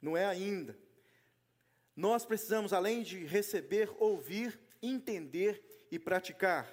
[0.00, 0.78] não é ainda.
[1.94, 6.66] Nós precisamos, além de receber, ouvir entender e praticar.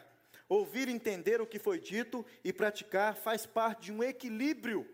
[0.48, 4.88] Ouvir entender o que foi dito e praticar faz parte de um equilíbrio.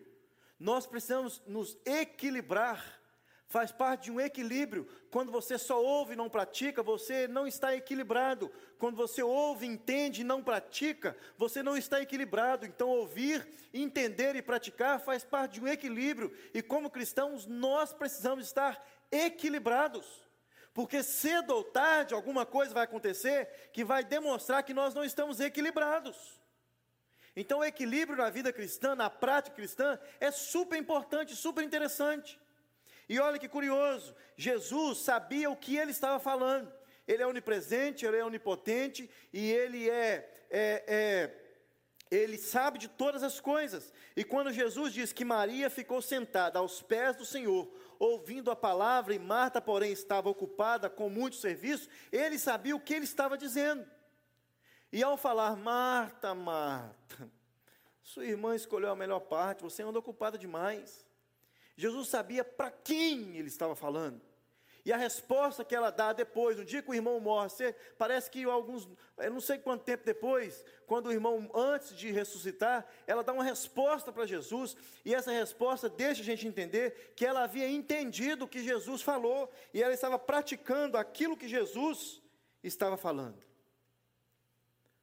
[0.59, 2.99] Nós precisamos nos equilibrar.
[3.47, 4.87] Faz parte de um equilíbrio.
[5.09, 8.51] Quando você só ouve e não pratica, você não está equilibrado.
[8.77, 12.67] Quando você ouve, entende e não pratica, você não está equilibrado.
[12.67, 16.31] Então, ouvir, entender e praticar faz parte de um equilíbrio.
[16.53, 20.28] E como cristãos, nós precisamos estar equilibrados.
[20.73, 25.39] Porque cedo ou tarde alguma coisa vai acontecer que vai demonstrar que nós não estamos
[25.39, 26.39] equilibrados.
[27.35, 32.39] Então, o equilíbrio na vida cristã, na prática cristã, é super importante, super interessante.
[33.07, 36.71] E olha que curioso, Jesus sabia o que ele estava falando.
[37.07, 41.48] Ele é onipresente, ele é onipotente e ele é, é, é
[42.11, 43.93] ele sabe de todas as coisas.
[44.15, 49.13] E quando Jesus diz que Maria ficou sentada aos pés do Senhor, ouvindo a palavra,
[49.13, 53.85] e Marta, porém, estava ocupada com muito serviço, ele sabia o que ele estava dizendo.
[54.91, 57.31] E ao falar, Marta, Marta,
[58.01, 61.05] sua irmã escolheu a melhor parte, você anda ocupada demais.
[61.75, 64.28] Jesus sabia para quem ele estava falando.
[64.85, 67.49] E a resposta que ela dá depois, no dia que o irmão morre,
[67.97, 68.87] parece que alguns,
[69.17, 73.43] eu não sei quanto tempo depois, quando o irmão, antes de ressuscitar, ela dá uma
[73.43, 78.47] resposta para Jesus, e essa resposta deixa a gente entender que ela havia entendido o
[78.47, 82.21] que Jesus falou, e ela estava praticando aquilo que Jesus
[82.63, 83.43] estava falando.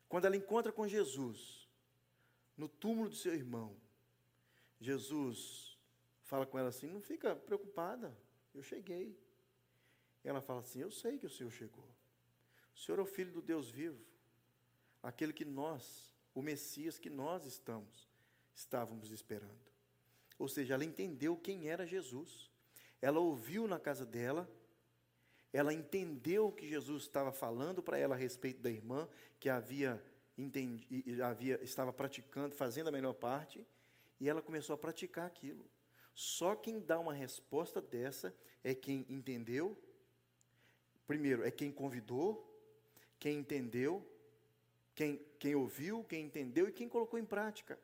[0.08, 1.68] Quando ela encontra com Jesus,
[2.56, 3.76] no túmulo do seu irmão,
[4.80, 5.78] Jesus
[6.22, 8.16] fala com ela assim: não fica preocupada,
[8.54, 9.18] eu cheguei.
[10.26, 11.84] Ela fala assim: Eu sei que o Senhor chegou.
[12.74, 14.04] O Senhor é o Filho do Deus vivo,
[15.02, 18.10] aquele que nós, o Messias que nós estamos,
[18.54, 19.70] estávamos esperando.
[20.38, 22.50] Ou seja, ela entendeu quem era Jesus.
[23.00, 24.50] Ela ouviu na casa dela,
[25.52, 29.08] ela entendeu o que Jesus estava falando para ela a respeito da irmã,
[29.38, 30.02] que havia,
[30.36, 33.66] entendi, havia estava praticando, fazendo a melhor parte,
[34.18, 35.64] e ela começou a praticar aquilo.
[36.12, 38.34] Só quem dá uma resposta dessa
[38.64, 39.80] é quem entendeu
[41.06, 42.44] Primeiro, é quem convidou,
[43.18, 44.04] quem entendeu,
[44.94, 47.78] quem, quem ouviu, quem entendeu e quem colocou em prática.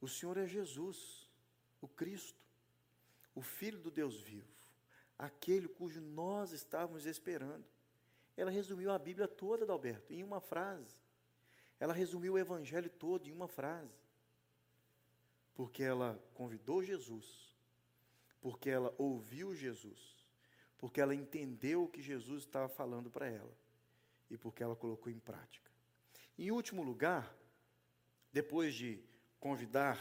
[0.00, 1.28] O Senhor é Jesus,
[1.80, 2.38] o Cristo,
[3.34, 4.46] o Filho do Deus vivo,
[5.18, 7.64] aquele cujo nós estávamos esperando.
[8.36, 10.94] Ela resumiu a Bíblia toda, Adalberto, em uma frase.
[11.80, 13.96] Ela resumiu o Evangelho todo em uma frase.
[15.54, 17.56] Porque ela convidou Jesus,
[18.40, 20.17] porque ela ouviu Jesus
[20.78, 23.52] porque ela entendeu o que Jesus estava falando para ela
[24.30, 25.70] e porque ela colocou em prática.
[26.38, 27.36] Em último lugar,
[28.32, 29.02] depois de
[29.40, 29.98] convidar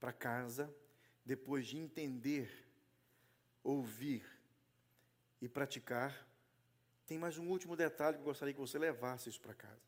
[0.00, 0.74] para casa,
[1.24, 2.50] depois de entender,
[3.62, 4.24] ouvir
[5.42, 6.26] e praticar,
[7.06, 9.86] tem mais um último detalhe que eu gostaria que você levasse isso para casa.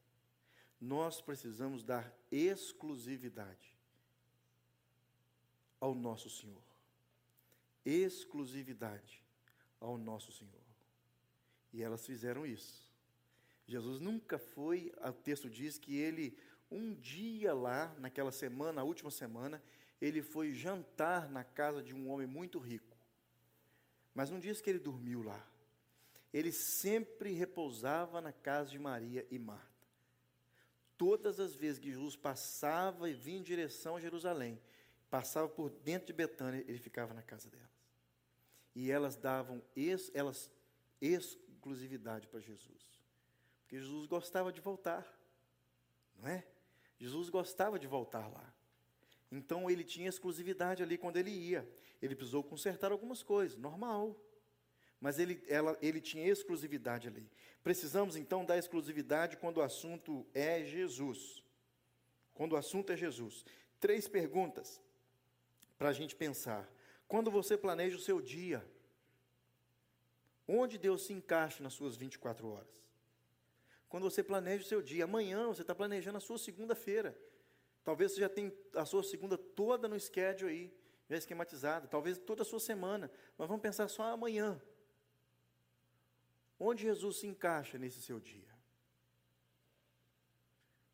[0.78, 3.74] Nós precisamos dar exclusividade
[5.80, 6.62] ao nosso Senhor.
[7.84, 9.27] Exclusividade
[9.80, 10.62] ao nosso Senhor.
[11.72, 12.88] E elas fizeram isso.
[13.66, 16.36] Jesus nunca foi, o texto diz que ele,
[16.70, 19.62] um dia lá, naquela semana, a última semana,
[20.00, 22.96] ele foi jantar na casa de um homem muito rico.
[24.14, 25.46] Mas não diz que ele dormiu lá.
[26.32, 29.66] Ele sempre repousava na casa de Maria e Marta.
[30.96, 34.60] Todas as vezes que Jesus passava e vinha em direção a Jerusalém,
[35.08, 37.77] passava por dentro de Betânia, ele ficava na casa dela
[38.78, 40.48] e elas davam ex, elas,
[41.00, 43.02] exclusividade para Jesus.
[43.62, 45.04] Porque Jesus gostava de voltar,
[46.14, 46.46] não é?
[46.96, 48.54] Jesus gostava de voltar lá.
[49.32, 51.68] Então ele tinha exclusividade ali quando ele ia.
[52.00, 54.16] Ele precisou consertar algumas coisas, normal.
[55.00, 57.28] Mas ele, ela, ele tinha exclusividade ali.
[57.64, 61.42] Precisamos então da exclusividade quando o assunto é Jesus.
[62.32, 63.44] Quando o assunto é Jesus.
[63.80, 64.80] Três perguntas
[65.76, 66.72] para a gente pensar.
[67.08, 68.62] Quando você planeja o seu dia,
[70.46, 72.78] onde Deus se encaixa nas suas 24 horas?
[73.88, 77.18] Quando você planeja o seu dia, amanhã você está planejando a sua segunda-feira.
[77.82, 81.88] Talvez você já tenha a sua segunda toda no schedule aí, já esquematizada.
[81.88, 83.10] Talvez toda a sua semana.
[83.38, 84.60] Mas vamos pensar só amanhã.
[86.60, 88.54] Onde Jesus se encaixa nesse seu dia?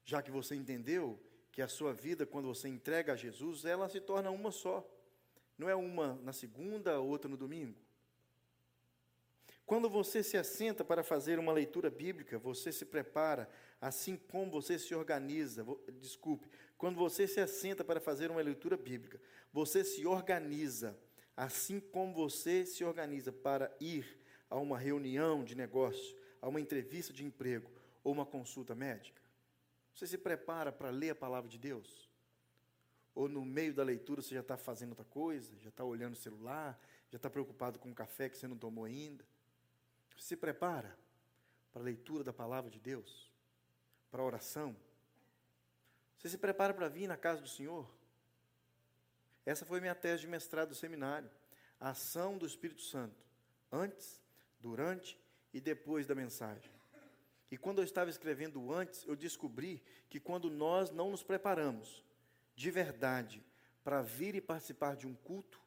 [0.05, 4.00] Já que você entendeu que a sua vida, quando você entrega a Jesus, ela se
[4.00, 4.88] torna uma só.
[5.56, 7.78] Não é uma na segunda, outra no domingo.
[9.66, 13.48] Quando você se assenta para fazer uma leitura bíblica, você se prepara,
[13.80, 15.64] assim como você se organiza.
[16.00, 19.18] Desculpe, quando você se assenta para fazer uma leitura bíblica,
[19.52, 20.98] você se organiza,
[21.34, 27.12] assim como você se organiza para ir a uma reunião de negócio, a uma entrevista
[27.12, 27.70] de emprego
[28.02, 29.22] ou uma consulta médica.
[29.94, 32.10] Você se prepara para ler a palavra de Deus?
[33.14, 36.16] Ou no meio da leitura você já está fazendo outra coisa, já está olhando o
[36.16, 39.24] celular, já está preocupado com o café que você não tomou ainda.
[40.16, 40.96] Você se prepara
[41.72, 43.31] para a leitura da palavra de Deus,
[44.11, 44.77] para a oração.
[46.18, 47.88] Você se prepara para vir na casa do Senhor.
[49.44, 51.31] Essa foi minha tese de mestrado do seminário.
[51.79, 53.22] A ação do Espírito Santo,
[53.70, 54.20] antes,
[54.59, 55.20] durante
[55.53, 56.72] e depois da mensagem.
[57.50, 62.03] E quando eu estava escrevendo antes, eu descobri que quando nós não nos preparamos,
[62.54, 63.44] de verdade
[63.82, 65.60] para vir e participar de um culto,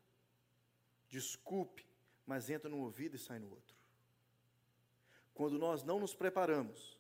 [1.08, 1.86] desculpe,
[2.26, 3.76] mas entra num ouvido e sai no outro.
[5.34, 6.98] Quando nós não nos preparamos,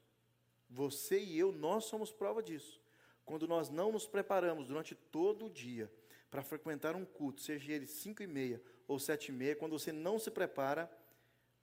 [0.70, 2.82] você e eu, nós somos prova disso.
[3.26, 5.92] Quando nós não nos preparamos durante todo o dia
[6.30, 9.92] para frequentar um culto, seja ele cinco e meia ou sete e meia, quando você
[9.92, 10.90] não se prepara,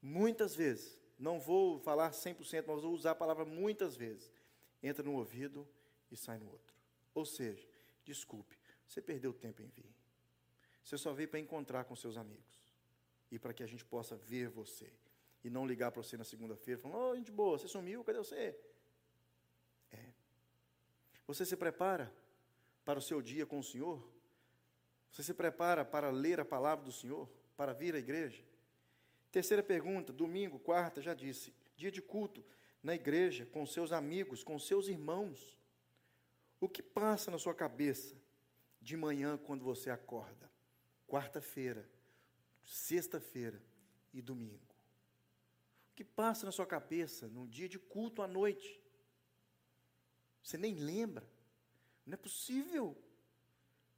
[0.02, 4.30] muitas vezes, não vou falar 100%, mas vou usar a palavra muitas vezes,
[4.82, 5.66] entra no ouvido
[6.10, 6.74] e sai no outro.
[7.14, 7.66] Ou seja,
[8.04, 9.94] Desculpe, você perdeu tempo em vir.
[10.82, 12.62] Você só veio para encontrar com seus amigos
[13.30, 14.92] e para que a gente possa ver você.
[15.42, 18.18] E não ligar para você na segunda-feira falando: Ô, oh, gente boa, você sumiu, cadê
[18.18, 18.58] você?
[19.90, 20.12] É.
[21.26, 22.12] Você se prepara
[22.84, 24.06] para o seu dia com o Senhor?
[25.10, 27.28] Você se prepara para ler a palavra do Senhor?
[27.56, 28.42] Para vir à igreja?
[29.30, 32.44] Terceira pergunta, domingo, quarta, já disse, dia de culto
[32.82, 35.56] na igreja, com seus amigos, com seus irmãos.
[36.64, 38.16] O que passa na sua cabeça
[38.80, 40.50] de manhã quando você acorda?
[41.06, 41.86] Quarta-feira,
[42.64, 43.62] sexta-feira
[44.14, 44.74] e domingo.
[45.92, 48.82] O que passa na sua cabeça num dia de culto à noite?
[50.42, 51.28] Você nem lembra.
[52.06, 52.96] Não é possível.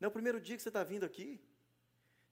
[0.01, 1.41] Não é o primeiro dia que você está vindo aqui.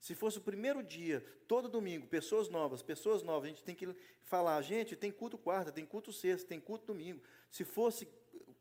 [0.00, 3.86] Se fosse o primeiro dia, todo domingo, pessoas novas, pessoas novas, a gente tem que
[4.24, 7.22] falar, gente, tem culto quarta, tem culto sexta, tem culto domingo.
[7.52, 8.08] Se fosse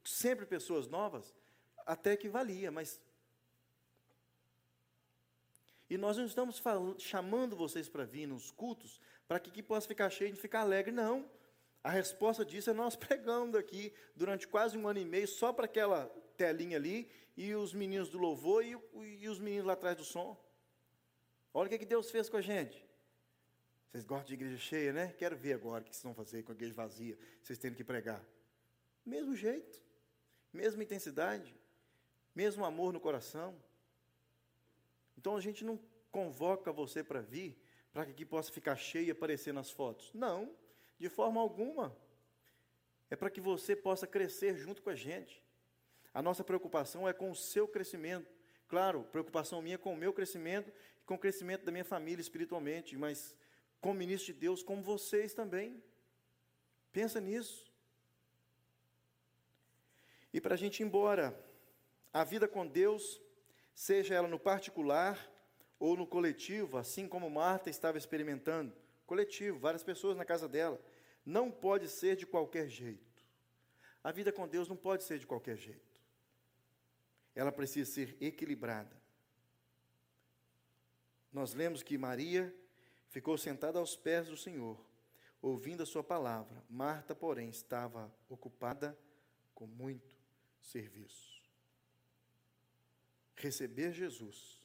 [0.03, 1.33] sempre pessoas novas,
[1.85, 3.01] até que valia, mas.
[5.89, 9.87] E nós não estamos falando, chamando vocês para vir nos cultos para que, que possa
[9.87, 11.29] ficar cheio e ficar alegre, não.
[11.83, 15.65] A resposta disso é nós pregando aqui durante quase um ano e meio, só para
[15.65, 16.05] aquela
[16.37, 18.77] telinha ali, e os meninos do louvor e,
[19.19, 20.39] e os meninos lá atrás do som.
[21.53, 22.85] Olha o que, que Deus fez com a gente.
[23.91, 25.13] Vocês gostam de igreja cheia, né?
[25.17, 27.83] Quero ver agora o que vocês vão fazer com a igreja vazia, vocês tendo que
[27.83, 28.23] pregar.
[29.05, 29.81] Mesmo jeito,
[30.51, 31.55] mesma intensidade,
[32.35, 33.55] mesmo amor no coração.
[35.17, 35.79] Então a gente não
[36.11, 37.57] convoca você para vir
[37.93, 40.11] para que aqui possa ficar cheio e aparecer nas fotos.
[40.13, 40.51] Não,
[40.97, 41.95] de forma alguma.
[43.09, 45.43] É para que você possa crescer junto com a gente.
[46.11, 48.33] A nossa preocupação é com o seu crescimento.
[48.67, 52.97] Claro, preocupação minha com o meu crescimento e com o crescimento da minha família espiritualmente,
[52.97, 53.35] mas
[53.79, 55.83] como ministro de Deus, como vocês também.
[56.91, 57.71] Pensa nisso.
[60.33, 61.39] E para a gente ir embora,
[62.13, 63.19] a vida com Deus,
[63.73, 65.19] seja ela no particular
[65.79, 68.73] ou no coletivo, assim como Marta estava experimentando,
[69.05, 70.79] coletivo, várias pessoas na casa dela,
[71.25, 73.23] não pode ser de qualquer jeito.
[74.03, 75.93] A vida com Deus não pode ser de qualquer jeito
[77.35, 78.95] ela precisa ser equilibrada.
[81.31, 82.53] Nós lemos que Maria
[83.09, 84.79] ficou sentada aos pés do Senhor,
[85.41, 86.63] ouvindo a sua palavra.
[86.69, 88.97] Marta, porém, estava ocupada
[89.53, 90.15] com muito
[90.61, 91.32] serviço.
[93.43, 94.57] Receber Jesus,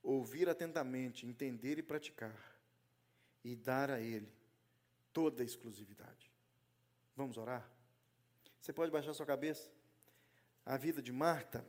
[0.00, 2.40] ouvir atentamente, entender e praticar,
[3.42, 4.32] e dar a Ele
[5.12, 6.30] toda a exclusividade.
[7.16, 7.68] Vamos orar?
[8.60, 9.68] Você pode baixar sua cabeça?
[10.64, 11.66] A vida de Marta,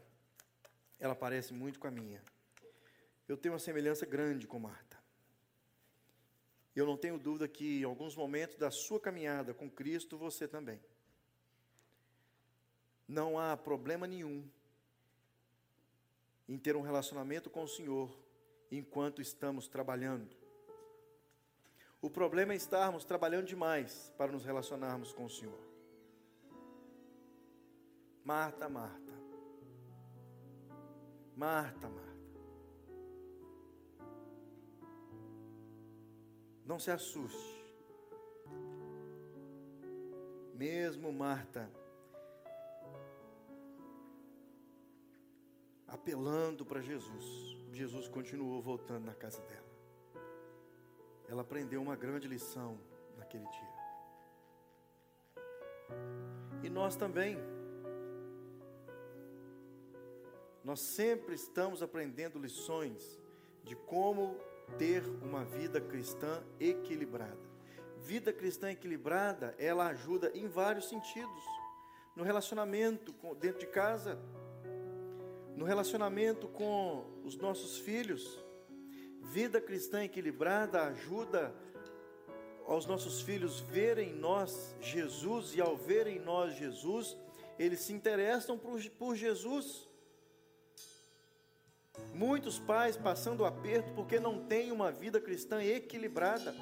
[1.00, 2.24] ela parece muito com a minha.
[3.28, 5.00] Eu tenho uma semelhança grande com Marta.
[6.76, 10.80] Eu não tenho dúvida que em alguns momentos da sua caminhada com Cristo, você também.
[13.08, 14.48] Não há problema nenhum
[16.52, 18.14] em ter um relacionamento com o Senhor
[18.70, 20.36] enquanto estamos trabalhando.
[22.02, 25.58] O problema é estarmos trabalhando demais para nos relacionarmos com o Senhor.
[28.26, 29.14] Marta, Marta.
[31.38, 32.12] Marta, Marta.
[36.66, 37.64] Não se assuste.
[40.54, 41.72] Mesmo Marta
[45.92, 47.26] apelando para Jesus,
[47.74, 49.70] Jesus continuou voltando na casa dela.
[51.28, 52.80] Ela aprendeu uma grande lição
[53.18, 53.82] naquele dia.
[56.64, 57.38] E nós também.
[60.64, 63.20] Nós sempre estamos aprendendo lições
[63.64, 64.38] de como
[64.78, 67.50] ter uma vida cristã equilibrada.
[67.98, 71.44] Vida cristã equilibrada, ela ajuda em vários sentidos.
[72.16, 74.20] No relacionamento dentro de casa,
[75.62, 78.44] no relacionamento com os nossos filhos.
[79.22, 81.54] Vida cristã equilibrada ajuda
[82.66, 87.16] aos nossos filhos verem em nós Jesus e ao verem em nós Jesus,
[87.60, 89.88] eles se interessam por, por Jesus.
[92.12, 96.56] Muitos pais passando aperto porque não têm uma vida cristã equilibrada.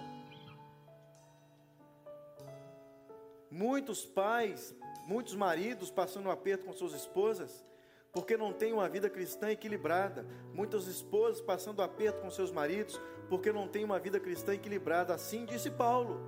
[3.49, 4.75] Muitos pais,
[5.07, 7.69] muitos maridos passando aperto com suas esposas
[8.11, 10.25] porque não têm uma vida cristã equilibrada.
[10.53, 12.99] Muitas esposas passando aperto com seus maridos
[13.29, 15.13] porque não têm uma vida cristã equilibrada.
[15.13, 16.19] Assim disse Paulo.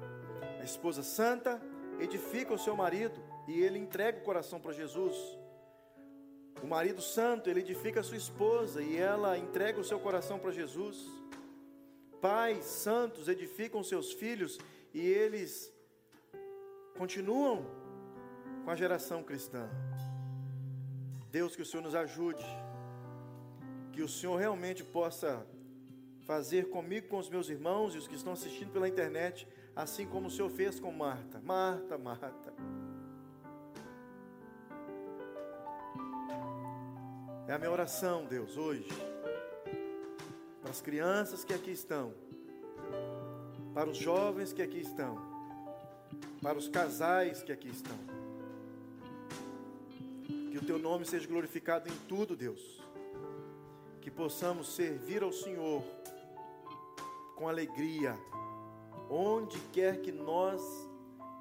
[0.59, 1.59] A esposa santa
[1.99, 5.15] edifica o seu marido e ele entrega o coração para Jesus.
[6.61, 10.51] O marido santo, ele edifica a sua esposa e ela entrega o seu coração para
[10.51, 11.09] Jesus.
[12.21, 14.59] Pais santos edificam seus filhos
[14.93, 15.73] e eles
[16.95, 17.65] continuam
[18.63, 19.67] com a geração cristã.
[21.31, 22.45] Deus, que o Senhor nos ajude,
[23.93, 25.45] que o Senhor realmente possa
[26.25, 30.27] fazer comigo, com os meus irmãos e os que estão assistindo pela internet, assim como
[30.27, 31.39] o Senhor fez com Marta.
[31.41, 32.53] Marta, Marta.
[37.47, 38.87] É a minha oração, Deus, hoje,
[40.61, 42.13] para as crianças que aqui estão,
[43.73, 45.17] para os jovens que aqui estão,
[46.41, 48.10] para os casais que aqui estão.
[50.71, 52.81] Teu nome seja glorificado em tudo, Deus.
[53.99, 55.83] Que possamos servir ao Senhor
[57.35, 58.17] com alegria,
[59.09, 60.61] onde quer que nós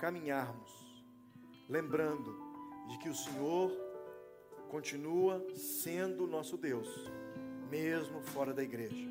[0.00, 0.72] caminharmos,
[1.68, 2.36] lembrando
[2.88, 3.70] de que o Senhor
[4.68, 6.88] continua sendo nosso Deus,
[7.70, 9.08] mesmo fora da igreja.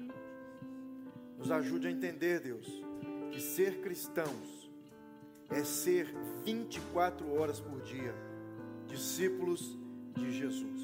[1.38, 2.68] Nos ajude a entender, Deus,
[3.32, 4.70] que ser cristãos
[5.50, 6.14] é ser
[6.44, 8.14] 24 horas por dia
[8.86, 9.78] discípulos
[10.18, 10.82] de Jesus.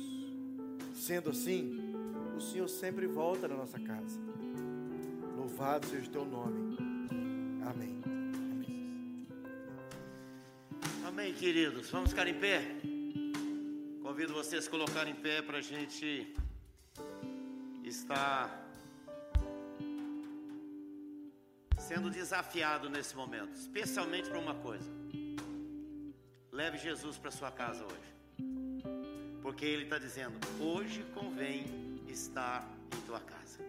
[0.93, 1.93] Sendo assim,
[2.36, 4.19] o Senhor sempre volta na nossa casa.
[5.38, 6.78] Louvado seja o teu nome.
[7.65, 8.01] Amém.
[11.05, 11.34] Amém.
[11.34, 11.89] Queridos.
[11.89, 12.61] Vamos ficar em pé.
[14.01, 16.34] Convido vocês a colocar em pé para a gente
[17.84, 18.65] estar
[21.80, 24.89] sendo desafiado nesse momento, especialmente para uma coisa.
[26.51, 28.14] Leve Jesus para sua casa hoje,
[29.56, 31.66] porque Ele está dizendo: hoje convém
[32.10, 33.60] estar em tua casa.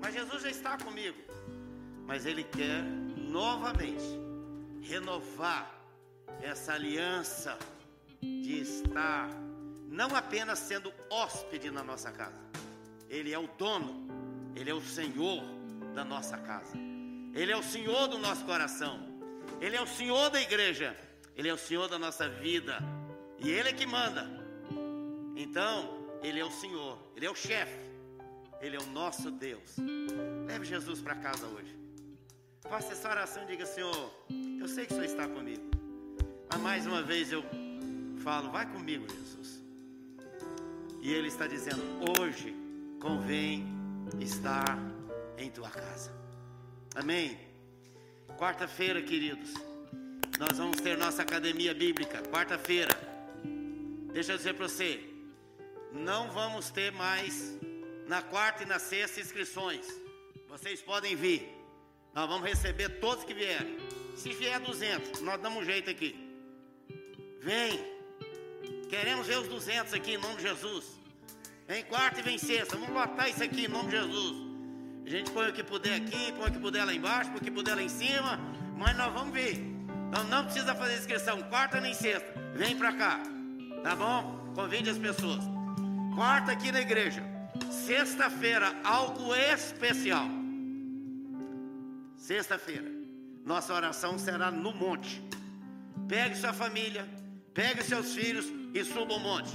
[0.00, 1.18] Mas Jesus já está comigo,
[2.06, 4.02] mas Ele quer novamente
[4.80, 5.78] renovar
[6.40, 7.58] essa aliança
[8.22, 9.28] de estar
[9.90, 12.40] não apenas sendo hóspede na nossa casa,
[13.10, 14.08] Ele é o dono,
[14.56, 15.44] Ele é o Senhor
[15.94, 16.78] da nossa casa,
[17.34, 19.06] Ele é o Senhor do nosso coração,
[19.60, 20.96] Ele é o Senhor da igreja,
[21.36, 22.82] Ele é o Senhor da nossa vida,
[23.38, 24.28] e Ele é que manda.
[25.36, 27.78] Então, Ele é o Senhor, Ele é o chefe,
[28.60, 29.76] Ele é o nosso Deus.
[30.46, 31.76] Leve Jesus para casa hoje.
[32.68, 34.12] Faça essa oração e diga: Senhor,
[34.60, 35.70] eu sei que o Senhor está comigo,
[36.50, 37.42] mas mais uma vez eu
[38.22, 39.62] falo, vai comigo, Jesus.
[41.00, 41.82] E Ele está dizendo:
[42.20, 42.54] hoje
[43.00, 43.66] convém
[44.20, 44.78] estar
[45.38, 46.12] em tua casa.
[46.94, 47.38] Amém.
[48.36, 49.54] Quarta-feira, queridos,
[50.38, 52.22] nós vamos ter nossa academia bíblica.
[52.22, 53.07] Quarta-feira,
[54.12, 55.00] deixa eu dizer para você,
[55.92, 57.58] não vamos ter mais
[58.06, 59.86] na quarta e na sexta inscrições.
[60.48, 61.48] Vocês podem vir.
[62.14, 63.76] Nós vamos receber todos que vierem.
[64.16, 66.16] Se vier 200, nós damos um jeito aqui.
[67.40, 67.78] Vem.
[68.88, 70.98] Queremos ver os 200 aqui em nome de Jesus.
[71.66, 72.76] Vem quarta e vem sexta.
[72.76, 74.36] Vamos lotar isso aqui em nome de Jesus.
[75.06, 77.44] A gente põe o que puder aqui, põe o que puder lá embaixo, põe o
[77.44, 78.38] que puder lá em cima.
[78.76, 79.54] Mas nós vamos ver.
[80.08, 82.32] Então não precisa fazer inscrição quarta nem sexta.
[82.54, 83.37] Vem pra cá.
[83.82, 84.52] Tá bom?
[84.54, 85.42] Convide as pessoas.
[86.14, 87.22] Quarta aqui na igreja.
[87.70, 90.26] Sexta-feira, algo especial.
[92.16, 92.90] Sexta-feira,
[93.44, 95.22] nossa oração será no monte.
[96.08, 97.08] Pegue sua família,
[97.54, 99.50] pegue seus filhos e suba o monte.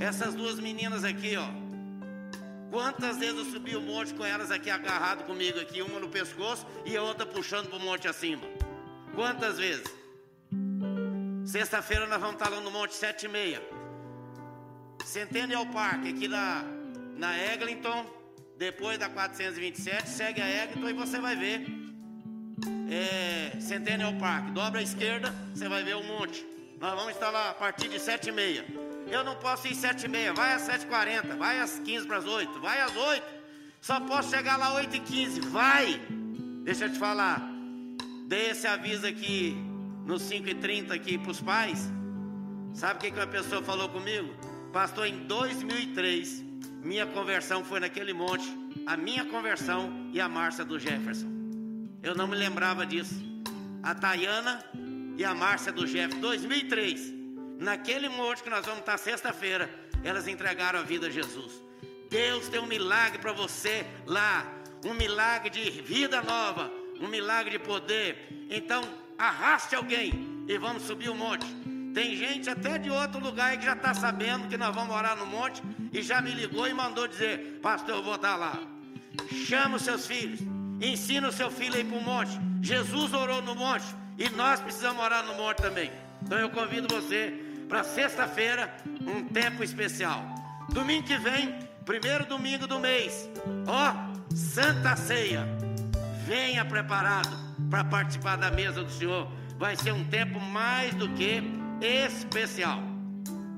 [0.00, 1.48] Essas duas meninas aqui, ó.
[2.70, 6.66] Quantas vezes eu subi o monte com elas aqui agarrado comigo aqui, uma no pescoço
[6.84, 8.42] e a outra puxando para o monte acima?
[9.14, 9.84] Quantas vezes?
[11.44, 13.62] Sexta-feira nós vamos estar lá no monte sete e meia.
[15.04, 16.64] Centennial Park, aqui na,
[17.18, 18.06] na Eglinton,
[18.56, 21.66] depois da 427, segue a Eglinton e você vai ver
[22.90, 24.52] é, Centennial Park.
[24.52, 26.46] Dobra à esquerda, você vai ver o monte.
[26.80, 28.64] Nós vamos estar lá a partir de sete e meia.
[29.06, 32.06] Eu não posso ir sete e meia, vai às sete e quarenta, vai às quinze
[32.06, 33.26] para as oito, vai às oito.
[33.82, 36.00] Só posso chegar lá oito e quinze, vai.
[36.64, 37.46] Deixa eu te falar,
[38.26, 39.73] dei esse aviso aqui
[40.04, 41.90] no cinco e trinta aqui para os pais.
[42.72, 44.34] Sabe o que, que uma pessoa falou comigo?
[44.72, 46.44] Pastor, em 2003,
[46.82, 48.44] minha conversão foi naquele monte,
[48.86, 51.28] a minha conversão e a Márcia do Jefferson.
[52.02, 53.14] Eu não me lembrava disso.
[53.82, 54.62] A Tayana
[55.16, 57.12] e a Márcia do Jeff, 2003,
[57.58, 59.70] naquele monte que nós vamos estar sexta-feira,
[60.02, 61.62] elas entregaram a vida a Jesus.
[62.10, 64.46] Deus tem um milagre para você lá,
[64.84, 68.46] um milagre de vida nova, um milagre de poder.
[68.50, 68.82] Então,
[69.18, 71.46] arraste alguém e vamos subir o monte.
[71.94, 75.26] Tem gente até de outro lugar que já está sabendo que nós vamos morar no
[75.26, 75.62] monte
[75.92, 78.58] e já me ligou e mandou dizer: Pastor, eu vou estar lá.
[79.46, 80.40] Chama os seus filhos,
[80.80, 82.38] ensina o seu filho a ir para o monte.
[82.60, 83.84] Jesus orou no monte.
[84.18, 85.90] E nós precisamos orar no monte também.
[86.22, 87.32] Então eu convido você
[87.68, 88.74] para sexta-feira,
[89.06, 90.24] um tempo especial.
[90.70, 93.28] Domingo que vem, primeiro domingo do mês.
[93.66, 95.63] Ó, Santa Ceia.
[96.24, 97.36] Venha preparado
[97.70, 99.30] para participar da mesa do Senhor.
[99.58, 101.42] Vai ser um tempo mais do que
[101.80, 102.82] especial.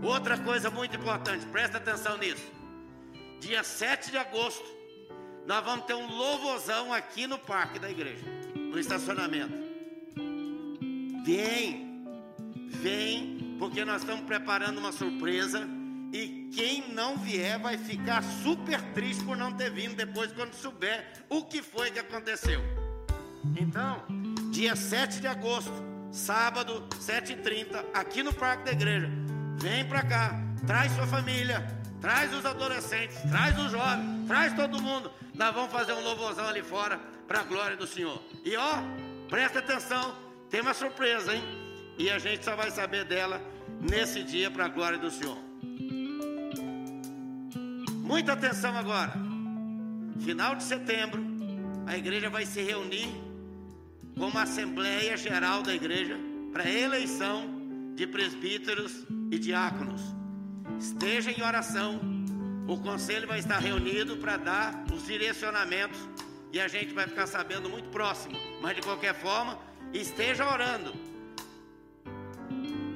[0.02, 2.44] Outra coisa muito importante, presta atenção nisso.
[3.40, 4.64] Dia 7 de agosto,
[5.46, 9.54] nós vamos ter um louvozão aqui no parque da igreja, no estacionamento.
[11.24, 12.04] Vem,
[12.68, 15.75] vem, porque nós estamos preparando uma surpresa.
[16.16, 21.06] E quem não vier vai ficar super triste por não ter vindo depois, quando souber
[21.28, 22.62] o que foi que aconteceu.
[23.54, 24.02] Então,
[24.50, 25.74] dia 7 de agosto,
[26.10, 29.10] sábado, 7h30, aqui no Parque da Igreja.
[29.58, 31.66] Vem para cá, traz sua família,
[32.00, 35.12] traz os adolescentes, traz os jovens, traz todo mundo.
[35.34, 36.98] Nós vamos fazer um louvorzão ali fora
[37.28, 38.22] para a glória do Senhor.
[38.42, 38.78] E ó,
[39.28, 40.16] presta atenção,
[40.48, 41.44] tem uma surpresa, hein?
[41.98, 43.38] E a gente só vai saber dela
[43.82, 45.45] nesse dia para a glória do Senhor.
[48.06, 49.14] Muita atenção agora.
[50.20, 51.20] Final de setembro,
[51.88, 53.08] a igreja vai se reunir
[54.16, 56.16] como Assembleia Geral da Igreja
[56.52, 60.00] para eleição de presbíteros e diáconos.
[60.78, 62.00] Esteja em oração.
[62.68, 65.98] O conselho vai estar reunido para dar os direcionamentos
[66.52, 68.38] e a gente vai ficar sabendo muito próximo.
[68.62, 69.58] Mas de qualquer forma,
[69.92, 70.94] esteja orando.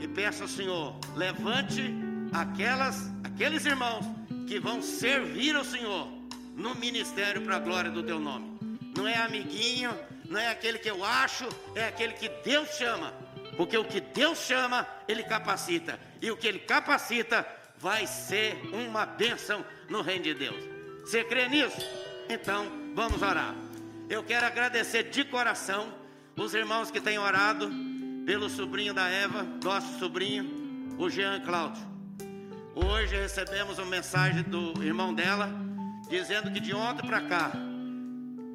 [0.00, 1.92] E peça ao Senhor, levante
[2.32, 4.19] aquelas, aqueles irmãos
[4.50, 6.08] que vão servir ao Senhor
[6.56, 8.58] no ministério para a glória do teu nome.
[8.96, 9.96] Não é amiguinho,
[10.28, 13.14] não é aquele que eu acho, é aquele que Deus chama.
[13.56, 16.00] Porque o que Deus chama, Ele capacita.
[16.20, 17.46] E o que Ele capacita
[17.78, 20.64] vai ser uma bênção no reino de Deus.
[21.04, 21.80] Você crê nisso?
[22.28, 23.54] Então, vamos orar.
[24.08, 25.94] Eu quero agradecer de coração
[26.36, 27.70] os irmãos que têm orado
[28.26, 31.89] pelo sobrinho da Eva, nosso sobrinho, o Jean Cláudio.
[32.84, 35.50] Hoje recebemos uma mensagem do irmão dela,
[36.08, 37.52] dizendo que de ontem para cá,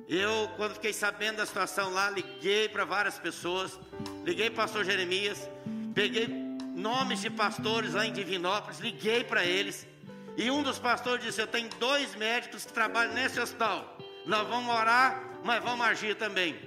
[0.08, 3.80] eu, quando fiquei sabendo da situação lá, liguei para várias pessoas,
[4.24, 5.50] liguei para o pastor Jeremias,
[5.94, 6.28] peguei
[6.76, 9.88] nomes de pastores lá em Divinópolis, liguei para eles,
[10.36, 14.74] e um dos pastores disse: Eu tenho dois médicos que trabalham nesse hospital, nós vamos
[14.74, 16.58] orar, mas vamos agir também.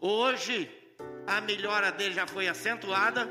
[0.00, 0.70] Hoje,
[1.26, 3.28] a melhora dele já foi acentuada,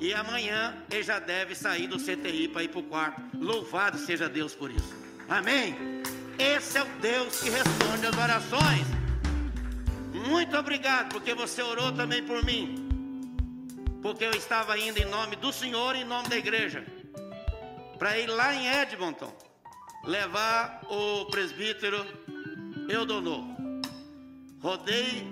[0.00, 3.22] e amanhã ele já deve sair do CTI para ir para o quarto.
[3.38, 4.94] Louvado seja Deus por isso.
[5.28, 5.74] Amém?
[6.38, 8.86] Esse é o Deus que responde as orações.
[10.28, 12.80] Muito obrigado, porque você orou também por mim.
[14.02, 16.84] Porque eu estava indo em nome do Senhor e em nome da igreja.
[17.98, 19.34] Para ir lá em Edmonton,
[20.04, 22.04] levar o presbítero
[22.88, 23.44] Eudonô.
[24.60, 25.26] Rodei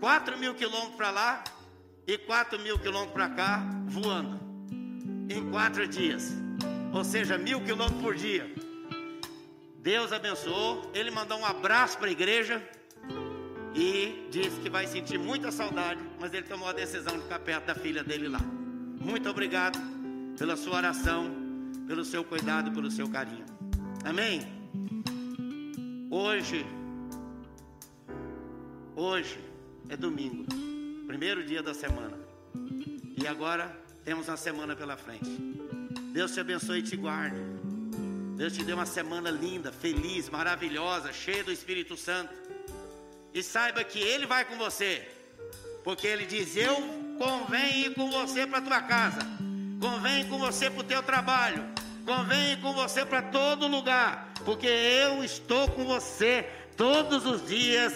[0.00, 1.44] 4 mil quilômetros para lá
[2.08, 4.40] e 4 mil quilômetros para cá, voando.
[5.28, 6.32] Em quatro dias.
[6.90, 8.50] Ou seja, mil quilômetros por dia.
[9.78, 10.90] Deus abençoou.
[10.94, 12.66] Ele mandou um abraço para a igreja
[13.74, 17.66] e disse que vai sentir muita saudade, mas ele tomou a decisão de ficar perto
[17.66, 18.40] da filha dele lá.
[18.98, 19.78] Muito obrigado
[20.38, 21.30] pela sua oração,
[21.86, 23.44] pelo seu cuidado, pelo seu carinho.
[24.02, 24.40] Amém?
[26.10, 26.64] Hoje,
[28.96, 29.38] hoje
[29.90, 30.46] é domingo,
[31.08, 32.18] primeiro dia da semana.
[33.16, 35.30] E agora temos uma semana pela frente.
[36.12, 37.40] Deus te abençoe e te guarde.
[38.36, 42.32] Deus te deu uma semana linda, feliz, maravilhosa, cheia do Espírito Santo.
[43.32, 45.08] E saiba que Ele vai com você,
[45.82, 46.76] porque Ele diz: Eu
[47.18, 49.20] convém ir com você para tua casa,
[49.80, 51.64] convém com você para o teu trabalho,
[52.04, 56.46] convém ir com você para todo lugar, porque eu estou com você
[56.76, 57.94] todos os dias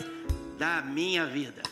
[0.56, 1.62] da minha vida.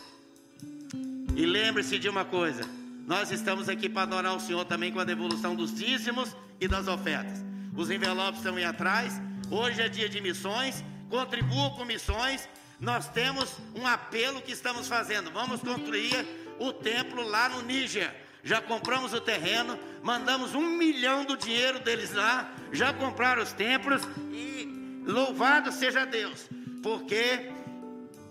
[1.36, 2.68] E lembre-se de uma coisa:
[3.06, 6.88] nós estamos aqui para adorar o Senhor também com a devolução dos dízimos e das
[6.88, 7.44] ofertas.
[7.76, 9.20] Os envelopes estão aí atrás.
[9.50, 10.84] Hoje é dia de missões.
[11.08, 12.48] Contribua com missões.
[12.78, 15.30] Nós temos um apelo que estamos fazendo.
[15.30, 16.26] Vamos construir
[16.58, 18.14] o templo lá no Níger.
[18.42, 24.02] Já compramos o terreno, mandamos um milhão do dinheiro deles lá, já compraram os templos
[24.32, 26.48] e louvado seja Deus,
[26.82, 27.50] porque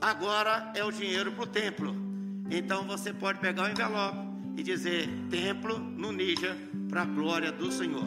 [0.02, 2.09] agora é o dinheiro para o templo.
[2.50, 4.18] Então você pode pegar o envelope
[4.58, 6.56] e dizer templo no Níger
[6.90, 8.06] para a glória do Senhor.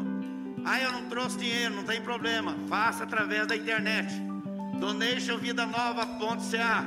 [0.65, 2.57] Ah, eu não trouxe dinheiro, não tem problema.
[2.69, 4.13] Faça através da internet.
[4.79, 6.85] Donation Vida Nova.ca.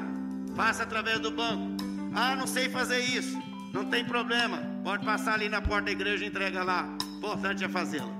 [0.55, 1.75] Faça através do banco.
[2.13, 3.37] Ah, não sei fazer isso.
[3.73, 4.61] Não tem problema.
[4.83, 6.87] Pode passar ali na porta da igreja e entrega lá.
[7.17, 8.13] Importante é fazê-lo.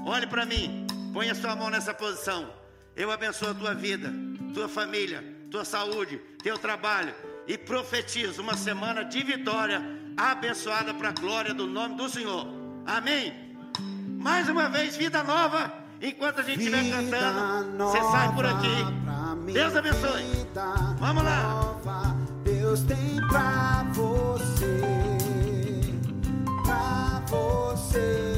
[0.00, 0.86] Olhe para mim.
[1.12, 2.50] Põe a sua mão nessa posição.
[2.94, 4.12] Eu abençoo a tua vida,
[4.52, 7.14] tua família, tua saúde, teu trabalho.
[7.48, 9.82] E profetizo uma semana de vitória
[10.14, 12.46] abençoada para a glória do nome do Senhor.
[12.84, 13.32] Amém.
[14.20, 15.72] Mais uma vez, vida nova.
[16.02, 19.52] Enquanto a gente estiver cantando, você sai por aqui.
[19.52, 20.46] Deus abençoe.
[20.98, 21.74] Vamos lá.
[22.44, 24.80] Deus tem pra você,
[26.64, 28.37] pra você.